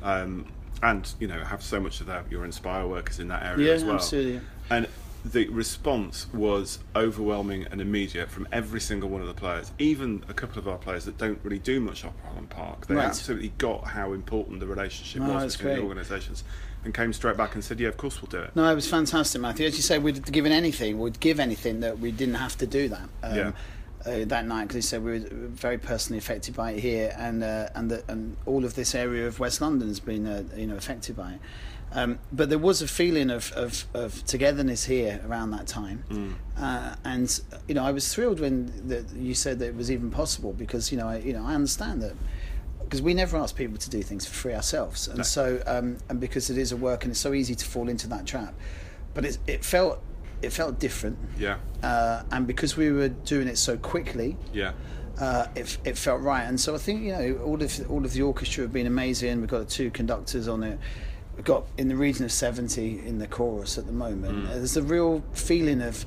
um, 0.03 0.47
and 0.83 1.13
you 1.21 1.29
know 1.29 1.45
have 1.45 1.63
so 1.63 1.79
much 1.81 2.01
of 2.01 2.07
their 2.07 2.25
your 2.31 2.47
Inspire 2.47 2.87
workers 2.87 3.21
in 3.21 3.29
that 3.29 3.43
area 3.43 3.69
Yeah, 3.69 3.75
as 3.75 3.85
well. 3.85 3.97
absolutely. 3.97 4.41
And 4.71 4.89
the 5.25 5.49
response 5.49 6.27
was 6.35 6.81
overwhelming 6.95 7.67
and 7.71 7.81
immediate 7.81 8.31
from 8.31 8.47
every 8.53 8.81
single 8.81 9.09
one 9.09 9.23
of 9.23 9.27
the 9.27 9.33
players, 9.35 9.73
even 9.79 10.23
a 10.29 10.35
couple 10.35 10.59
of 10.59 10.69
our 10.69 10.77
players 10.77 11.07
that 11.07 11.17
don't 11.17 11.39
really 11.43 11.59
do 11.59 11.81
much 11.81 12.05
Opera 12.05 12.29
Holland 12.29 12.51
Park. 12.51 12.87
They 12.87 12.95
Right. 12.95 13.07
absolutely 13.07 13.53
got 13.57 13.85
how 13.89 14.13
important 14.13 14.61
the 14.61 14.67
relationship 14.67 15.23
Oh, 15.23 15.33
was 15.35 15.57
between 15.57 15.77
the 15.77 15.83
organisations, 15.83 16.45
and 16.85 16.93
came 16.93 17.13
straight 17.15 17.39
back 17.39 17.55
and 17.55 17.65
said, 17.65 17.81
"Yeah, 17.81 17.89
of 17.89 17.97
course 17.97 18.21
we'll 18.21 18.29
do 18.31 18.41
it." 18.41 18.55
No, 18.55 18.71
it 18.71 18.75
was 18.75 18.87
fantastic, 18.87 19.41
Matthew. 19.41 19.67
As 19.67 19.77
you 19.77 19.83
say, 19.83 19.99
we'd 19.99 20.31
given 20.31 20.53
anything, 20.53 20.99
we'd 20.99 21.21
give 21.21 21.41
anything 21.41 21.81
that 21.81 21.99
we 21.99 22.13
didn't 22.13 22.35
have 22.35 22.59
to 22.59 22.67
do 22.67 22.89
that. 22.91 23.09
Um, 23.23 23.35
Yeah. 23.37 23.53
Uh, 24.07 24.25
that 24.27 24.47
night, 24.47 24.65
because 24.69 24.77
he 24.77 24.83
said 24.83 25.03
we 25.03 25.13
were 25.13 25.27
very 25.49 25.79
personally 25.79 26.19
affected 26.19 26.55
by 26.55 26.73
it 26.73 26.81
here, 26.81 27.15
and 27.19 27.43
uh, 27.43 27.69
and 27.75 27.91
the, 27.91 28.05
and 28.07 28.37
all 28.45 28.63
of 28.65 28.75
this 28.75 28.95
area 28.95 29.27
of 29.27 29.39
West 29.41 29.63
London 29.63 29.89
has 29.89 29.99
been 30.01 30.27
uh, 30.27 30.43
you 30.55 30.67
know 30.67 30.77
affected 30.77 31.17
by 31.17 31.33
it. 31.33 31.41
Um, 31.93 32.19
but 32.33 32.49
there 32.51 32.59
was 32.59 32.83
a 32.83 32.89
feeling 32.89 33.31
of, 33.31 33.53
of, 33.53 33.87
of 33.95 34.23
togetherness 34.27 34.85
here 34.85 35.23
around 35.27 35.53
that 35.53 35.67
time, 35.67 36.37
uh, 36.59 36.97
and 37.05 37.41
you 37.69 37.75
know 37.75 37.83
I 37.85 37.93
was 37.93 38.13
thrilled 38.13 38.41
when 38.41 38.67
the, 38.89 39.07
you 39.17 39.33
said 39.33 39.59
that 39.61 39.69
it 39.69 39.75
was 39.77 39.91
even 39.91 40.11
possible 40.11 40.53
because 40.53 40.93
you 40.93 40.99
know 40.99 41.09
I, 41.09 41.19
you 41.19 41.33
know 41.33 41.45
I 41.47 41.55
understand 41.55 42.03
that 42.03 42.13
because 42.83 43.01
we 43.01 43.15
never 43.15 43.39
ask 43.39 43.57
people 43.57 43.79
to 43.79 43.89
do 43.89 44.03
things 44.03 44.27
for 44.27 44.35
free 44.35 44.53
ourselves, 44.55 45.09
and 45.09 45.19
No. 45.19 45.23
so 45.25 45.63
um, 45.67 45.97
and 46.11 46.21
because 46.21 46.51
it 46.51 46.59
is 46.59 46.73
a 46.73 46.77
work 46.77 47.05
and 47.05 47.11
it's 47.13 47.21
so 47.21 47.33
easy 47.33 47.55
to 47.55 47.65
fall 47.65 47.89
into 47.89 48.07
that 48.09 48.27
trap, 48.27 48.53
but 49.15 49.25
it, 49.25 49.39
it 49.47 49.65
felt 49.65 50.03
it 50.45 50.53
felt 50.53 50.79
different, 50.79 51.19
Yeah, 51.39 51.59
uh, 51.83 52.23
and 52.31 52.47
because 52.47 52.77
we 52.77 52.91
were 52.93 53.09
doing 53.09 53.49
it 53.49 53.59
so 53.59 53.77
quickly, 53.77 54.37
yeah, 54.53 54.73
uh, 55.21 55.47
it, 55.55 55.79
it 55.85 55.99
felt 55.99 56.21
right. 56.23 56.43
And 56.43 56.61
so 56.61 56.75
I 56.75 56.79
think 56.79 57.03
you 57.03 57.13
know 57.13 57.41
all 57.45 57.63
of 57.63 57.91
all 57.91 58.05
of 58.05 58.13
the 58.13 58.23
orchestra 58.23 58.63
have 58.63 58.73
been 58.73 58.87
amazing. 58.87 59.41
We've 59.41 59.51
got 59.51 59.61
the 59.61 59.73
two 59.73 59.91
conductors 59.91 60.49
on 60.49 60.63
it. 60.63 60.79
We've 61.37 61.45
got 61.45 61.67
in 61.79 61.89
the 61.89 61.97
region 61.97 62.25
of 62.25 62.33
seventy 62.33 63.01
in 63.07 63.19
the 63.19 63.27
chorus 63.27 63.79
at 63.79 63.87
the 63.87 63.93
moment. 63.93 64.49
Uh, 64.49 64.55
There's 64.55 64.77
a 64.77 64.83
real 64.83 65.23
feeling 65.33 65.83
of. 65.83 66.05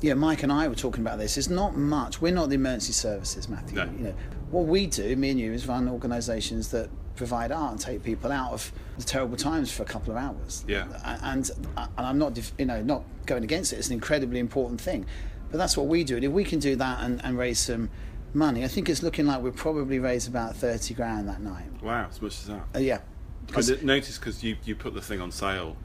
Yeah, 0.00 0.14
Mike 0.14 0.44
and 0.44 0.52
I 0.52 0.68
were 0.68 0.76
talking 0.76 1.00
about 1.00 1.18
this. 1.18 1.36
It's 1.36 1.48
not 1.48 1.76
much. 1.76 2.20
We're 2.20 2.32
not 2.32 2.50
the 2.50 2.54
emergency 2.54 2.92
services, 2.92 3.48
Matthew. 3.48 3.78
No. 3.78 3.84
You 3.84 4.04
know 4.04 4.14
what 4.50 4.66
we 4.66 4.86
do, 4.86 5.16
me 5.16 5.30
and 5.30 5.40
you, 5.40 5.52
is 5.52 5.66
run 5.66 5.88
organisations 5.88 6.70
that 6.70 6.88
provide 7.18 7.52
art 7.52 7.72
and 7.72 7.80
take 7.80 8.02
people 8.02 8.32
out 8.32 8.52
of 8.52 8.72
the 8.96 9.04
terrible 9.04 9.36
times 9.36 9.70
for 9.70 9.82
a 9.82 9.86
couple 9.86 10.10
of 10.12 10.16
hours. 10.16 10.64
Yeah. 10.66 10.86
And 11.22 11.50
and 11.76 11.88
I'm 11.98 12.18
not, 12.18 12.38
you 12.58 12.64
know, 12.64 12.80
not 12.82 13.02
going 13.26 13.44
against 13.44 13.72
it. 13.74 13.76
It's 13.78 13.88
an 13.88 13.94
incredibly 13.94 14.38
important 14.40 14.80
thing, 14.80 15.04
but 15.50 15.58
that's 15.58 15.76
what 15.76 15.86
we 15.86 16.04
do. 16.04 16.16
And 16.16 16.24
if 16.24 16.32
we 16.32 16.44
can 16.44 16.58
do 16.60 16.76
that 16.76 17.00
and, 17.02 17.22
and 17.24 17.36
raise 17.36 17.58
some 17.58 17.90
money, 18.32 18.64
I 18.64 18.68
think 18.68 18.88
it's 18.88 19.02
looking 19.02 19.26
like 19.26 19.42
we'll 19.42 19.52
probably 19.52 19.98
raise 19.98 20.26
about 20.26 20.56
thirty 20.56 20.94
grand 20.94 21.28
that 21.28 21.42
night. 21.42 21.66
wow, 21.82 22.06
as 22.08 22.22
much 22.22 22.32
as 22.40 22.46
that. 22.46 22.62
Uh, 22.74 22.78
yeah. 22.78 23.00
I 23.48 23.52
'Cause- 23.52 23.66
did 23.66 23.82
notice 23.84 24.18
because 24.18 24.42
you, 24.42 24.56
you 24.64 24.74
put 24.74 24.94
the 24.94 25.00
thing 25.02 25.20
on 25.20 25.30
sale. 25.32 25.76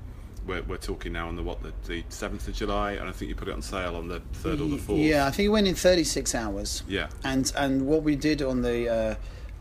We're, 0.46 0.62
we're 0.63 0.76
talking 0.76 1.13
now 1.13 1.30
on 1.30 1.38
the 1.38 1.41
what 1.43 1.63
the, 1.63 1.72
the 1.88 2.04
7th 2.10 2.50
of 2.50 2.54
July, 2.54 2.91
and 2.93 3.08
I 3.08 3.13
think 3.13 3.30
you 3.30 3.36
put 3.36 3.48
it 3.48 3.54
on 3.54 3.62
sale 3.62 3.96
on 3.96 4.10
the 4.10 4.19
3rd 4.43 4.60
or 4.60 4.67
the 4.76 4.76
4th. 4.76 5.02
Yeah, 5.08 5.26
I 5.26 5.32
think 5.32 5.46
it 5.46 5.50
went 5.50 5.69
in 5.69 5.76
36 5.76 6.36
hours. 6.36 6.84
Yeah. 6.86 7.08
And 7.24 7.50
and 7.56 7.88
what 7.88 8.04
we 8.04 8.17
did 8.17 8.41
on 8.41 8.62
the 8.62 8.89
uh, 8.89 9.15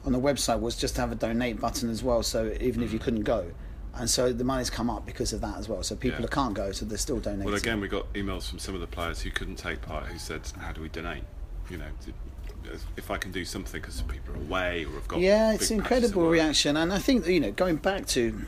on 0.04 0.12
the 0.12 0.20
website 0.20 0.60
was 0.60 0.76
just 0.76 0.96
to 0.96 1.00
have 1.00 1.12
a 1.12 1.14
donate 1.14 1.60
button 1.60 1.90
as 1.90 2.02
well. 2.02 2.22
So 2.22 2.54
even 2.60 2.82
if 2.82 2.92
you 2.92 2.98
mm. 2.98 3.02
couldn't 3.02 3.22
go, 3.22 3.52
and 3.94 4.08
so 4.08 4.32
the 4.32 4.44
money's 4.44 4.70
come 4.70 4.88
up 4.88 5.04
because 5.04 5.32
of 5.32 5.40
that 5.42 5.58
as 5.58 5.68
well. 5.68 5.82
So 5.82 5.94
people 5.94 6.22
Yeah. 6.22 6.28
can't 6.28 6.54
go, 6.54 6.72
so 6.72 6.84
they're 6.86 6.98
still 6.98 7.20
donating. 7.20 7.44
Well, 7.44 7.54
again, 7.54 7.80
we 7.80 7.88
got 7.88 8.12
emails 8.14 8.48
from 8.48 8.58
some 8.58 8.74
of 8.74 8.80
the 8.80 8.86
players 8.86 9.20
who 9.20 9.30
couldn't 9.30 9.56
take 9.56 9.82
part 9.82 10.06
who 10.06 10.18
said, 10.18 10.42
"How 10.58 10.72
do 10.72 10.80
we 10.80 10.88
donate?" 10.88 11.24
You 11.68 11.78
know, 11.78 11.90
if 12.96 13.10
I 13.10 13.18
can 13.18 13.32
do 13.32 13.44
something 13.44 13.80
because 13.80 14.00
people 14.02 14.34
are 14.34 14.38
away 14.38 14.84
or 14.84 14.92
have 14.92 15.08
got 15.08 15.20
yeah, 15.20 15.52
it's 15.52 15.70
incredible 15.70 16.28
reaction, 16.28 16.76
and 16.76 16.92
I 16.92 16.98
think 16.98 17.26
you 17.26 17.40
know 17.40 17.52
going 17.52 17.76
back 17.76 18.06
to 18.08 18.42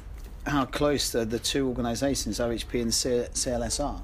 how 0.46 0.64
close 0.64 1.10
the, 1.10 1.24
the 1.24 1.38
two 1.38 1.68
organisations, 1.68 2.38
OHP 2.38 2.80
and 2.80 2.92
C- 2.92 3.26
CLS, 3.32 3.82
are. 3.82 4.02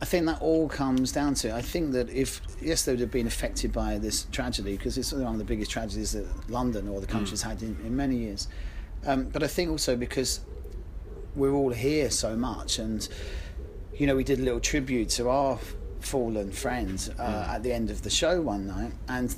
I 0.00 0.04
think 0.04 0.26
that 0.26 0.40
all 0.40 0.68
comes 0.68 1.12
down 1.12 1.34
to. 1.34 1.54
I 1.54 1.62
think 1.62 1.92
that 1.92 2.10
if 2.10 2.40
yes, 2.60 2.84
they 2.84 2.92
would 2.92 3.00
have 3.00 3.10
been 3.10 3.26
affected 3.26 3.72
by 3.72 3.98
this 3.98 4.26
tragedy 4.32 4.76
because 4.76 4.98
it's 4.98 5.12
one 5.12 5.22
of 5.34 5.38
the 5.38 5.44
biggest 5.44 5.70
tragedies 5.70 6.12
that 6.12 6.26
London 6.50 6.88
or 6.88 7.00
the 7.00 7.06
country's 7.06 7.42
had 7.42 7.62
in, 7.62 7.76
in 7.84 7.94
many 7.96 8.16
years. 8.16 8.48
Um, 9.06 9.24
but 9.24 9.42
I 9.42 9.46
think 9.46 9.70
also 9.70 9.96
because 9.96 10.40
we're 11.34 11.52
all 11.52 11.70
here 11.70 12.10
so 12.10 12.36
much, 12.36 12.78
and 12.78 13.08
you 13.98 14.06
know, 14.06 14.16
we 14.16 14.24
did 14.24 14.38
a 14.38 14.42
little 14.42 14.60
tribute 14.60 15.08
to 15.10 15.28
our 15.28 15.58
fallen 16.00 16.50
friend 16.50 17.14
uh, 17.18 17.46
at 17.54 17.62
the 17.62 17.72
end 17.72 17.90
of 17.90 18.02
the 18.02 18.10
show 18.10 18.40
one 18.40 18.66
night, 18.66 18.92
and 19.08 19.34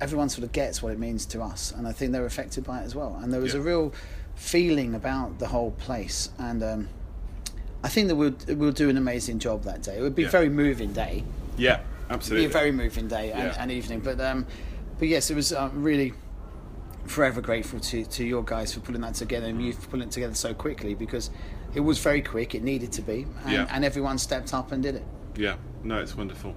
everyone 0.00 0.28
sort 0.28 0.44
of 0.44 0.52
gets 0.52 0.82
what 0.82 0.92
it 0.92 0.98
means 0.98 1.26
to 1.26 1.40
us, 1.42 1.72
and 1.72 1.86
I 1.86 1.92
think 1.92 2.12
they're 2.12 2.26
affected 2.26 2.64
by 2.64 2.80
it 2.80 2.84
as 2.84 2.94
well. 2.94 3.18
And 3.22 3.32
there 3.32 3.40
was 3.40 3.54
Yeah. 3.54 3.60
a 3.60 3.62
real 3.62 3.92
feeling 4.34 4.94
about 4.94 5.38
the 5.38 5.46
whole 5.48 5.70
place, 5.72 6.30
and 6.38 6.62
um, 6.62 6.88
I 7.86 7.88
think 7.88 8.08
that 8.08 8.16
we'll 8.16 8.34
we'll 8.48 8.72
do 8.72 8.88
an 8.90 8.96
amazing 8.96 9.38
job 9.38 9.62
that 9.62 9.84
day. 9.84 9.96
It 9.98 10.02
would 10.02 10.16
be 10.16 10.22
Yeah. 10.22 10.28
a 10.28 10.32
very 10.32 10.48
moving 10.48 10.92
day, 10.92 11.22
Yeah, 11.56 11.74
It'd 11.74 11.84
absolutely. 12.10 12.46
be 12.48 12.50
a 12.50 12.52
very 12.52 12.72
moving 12.72 13.06
day 13.06 13.30
and, 13.30 13.44
Yeah. 13.44 13.56
and 13.62 13.70
evening. 13.70 14.00
But 14.00 14.20
um, 14.20 14.44
but 14.98 15.06
yes, 15.06 15.30
it 15.30 15.36
was 15.36 15.52
uh, 15.52 15.70
really 15.72 16.12
forever 17.06 17.40
grateful 17.40 17.78
to, 17.78 18.04
to 18.04 18.24
your 18.24 18.42
guys 18.42 18.74
for 18.74 18.80
pulling 18.80 19.02
that 19.02 19.14
together 19.14 19.46
and 19.46 19.64
you 19.64 19.72
for 19.72 19.86
pulling 19.88 20.08
it 20.08 20.10
together 20.10 20.34
so 20.34 20.52
quickly 20.52 20.94
because 20.94 21.30
it 21.76 21.80
was 21.80 22.00
very 22.00 22.20
quick. 22.22 22.56
It 22.56 22.64
needed 22.64 22.90
to 22.92 23.02
be, 23.02 23.24
and, 23.44 23.52
Yeah. 23.52 23.68
and 23.70 23.84
everyone 23.84 24.18
stepped 24.18 24.52
up 24.52 24.72
and 24.72 24.82
did 24.82 24.96
it. 24.96 25.04
Yeah, 25.36 25.54
no, 25.84 26.00
it's 26.00 26.16
wonderful. 26.16 26.56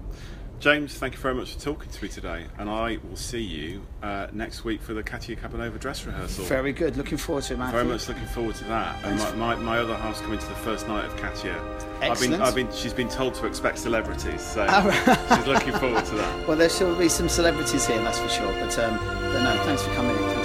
James, 0.59 0.93
thank 0.95 1.13
you 1.13 1.19
very 1.19 1.33
much 1.33 1.53
for 1.53 1.59
talking 1.61 1.89
to 1.89 2.03
me 2.03 2.09
today, 2.09 2.43
and 2.57 2.69
I 2.69 2.97
will 3.09 3.15
see 3.15 3.41
you 3.41 3.81
uh, 4.03 4.27
next 4.33 4.65
week 4.65 4.81
for 4.81 4.93
the 4.93 5.01
Katya 5.01 5.37
Kabanova 5.37 5.79
dress 5.79 6.05
rehearsal. 6.05 6.43
Very 6.43 6.73
good. 6.73 6.97
Looking 6.97 7.17
forward 7.17 7.45
to 7.45 7.53
it, 7.53 7.57
Matthew. 7.59 7.79
Very 7.79 7.89
much 7.89 8.09
looking 8.09 8.25
forward 8.25 8.55
to 8.55 8.65
that. 8.65 9.01
And 9.05 9.17
my, 9.17 9.55
my, 9.55 9.55
my 9.55 9.79
other 9.79 9.95
half's 9.95 10.19
coming 10.19 10.37
to 10.37 10.47
the 10.47 10.55
first 10.55 10.85
night 10.89 11.05
of 11.05 11.15
Katia. 11.15 11.55
Excellent. 12.01 12.11
I've 12.11 12.19
been, 12.19 12.41
I've 12.41 12.55
been, 12.55 12.71
she's 12.73 12.91
been 12.91 13.07
told 13.07 13.35
to 13.35 13.47
expect 13.47 13.77
celebrities, 13.77 14.41
so 14.41 14.67
she's 15.35 15.47
looking 15.47 15.71
forward 15.73 16.03
to 16.03 16.15
that. 16.15 16.47
Well, 16.47 16.57
there 16.57 16.69
shall 16.69 16.93
be 16.93 17.07
some 17.07 17.29
celebrities 17.29 17.87
here, 17.87 17.99
that's 17.99 18.19
for 18.19 18.27
sure. 18.27 18.51
But, 18.51 18.77
um, 18.79 18.97
but 18.97 19.41
no, 19.41 19.63
thanks 19.63 19.83
for 19.83 19.93
coming 19.93 20.17
in. 20.17 20.38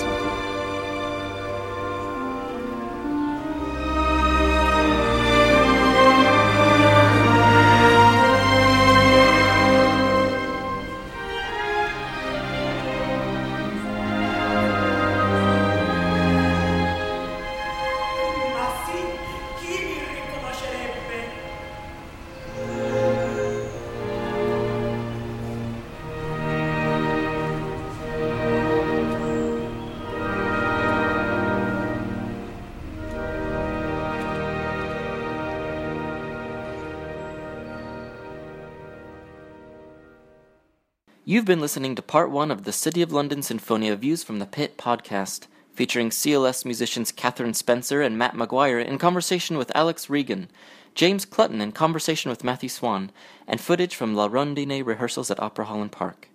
You've 41.27 41.47
been 41.47 41.61
listening 41.61 41.95
to 41.95 42.03
part 42.03 42.31
one 42.31 42.51
of 42.51 42.65
the 42.65 42.73
City 42.73 43.01
of 43.01 43.11
London 43.11 43.41
Sinfonia 43.41 43.97
Views 43.97 44.23
from 44.23 44.41
the 44.41 44.47
Pit 44.47 44.77
podcast, 44.77 45.47
featuring 45.73 46.11
CLS 46.11 46.67
musicians 46.67 47.11
Catherine 47.13 47.55
Spencer 47.55 48.03
and 48.03 48.19
Matt 48.19 48.37
Maguire 48.37 48.79
in 48.79 48.99
conversation 48.99 49.57
with 49.57 49.75
Alex 49.75 50.11
Regan, 50.11 50.51
James 50.95 51.25
Clutton 51.25 51.63
in 51.63 51.73
conversation 51.73 52.29
with 52.29 52.45
Matthew 52.45 52.69
Swan, 52.69 53.11
and 53.47 53.59
footage 53.59 53.95
from 53.95 54.15
La 54.15 54.29
Rondine 54.29 54.85
rehearsals 54.85 55.31
at 55.31 55.41
Opera 55.41 55.65
Holland 55.65 55.93
Park. 55.93 56.29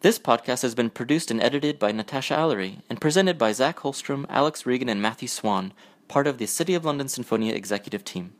This 0.00 0.18
podcast 0.18 0.62
has 0.62 0.74
been 0.74 0.88
produced 0.88 1.30
and 1.30 1.42
edited 1.42 1.78
by 1.78 1.92
Natasha 1.92 2.32
Allery 2.32 2.78
and 2.88 3.02
presented 3.02 3.36
by 3.36 3.52
Zach 3.52 3.80
Holstrom, 3.80 4.24
Alex 4.30 4.64
Regan, 4.64 4.88
and 4.88 5.02
Matthew 5.02 5.28
Swan, 5.28 5.74
part 6.08 6.26
of 6.26 6.38
the 6.38 6.46
City 6.46 6.74
of 6.74 6.86
London 6.86 7.08
Sinfonia 7.08 7.52
executive 7.54 8.06
team. 8.06 8.32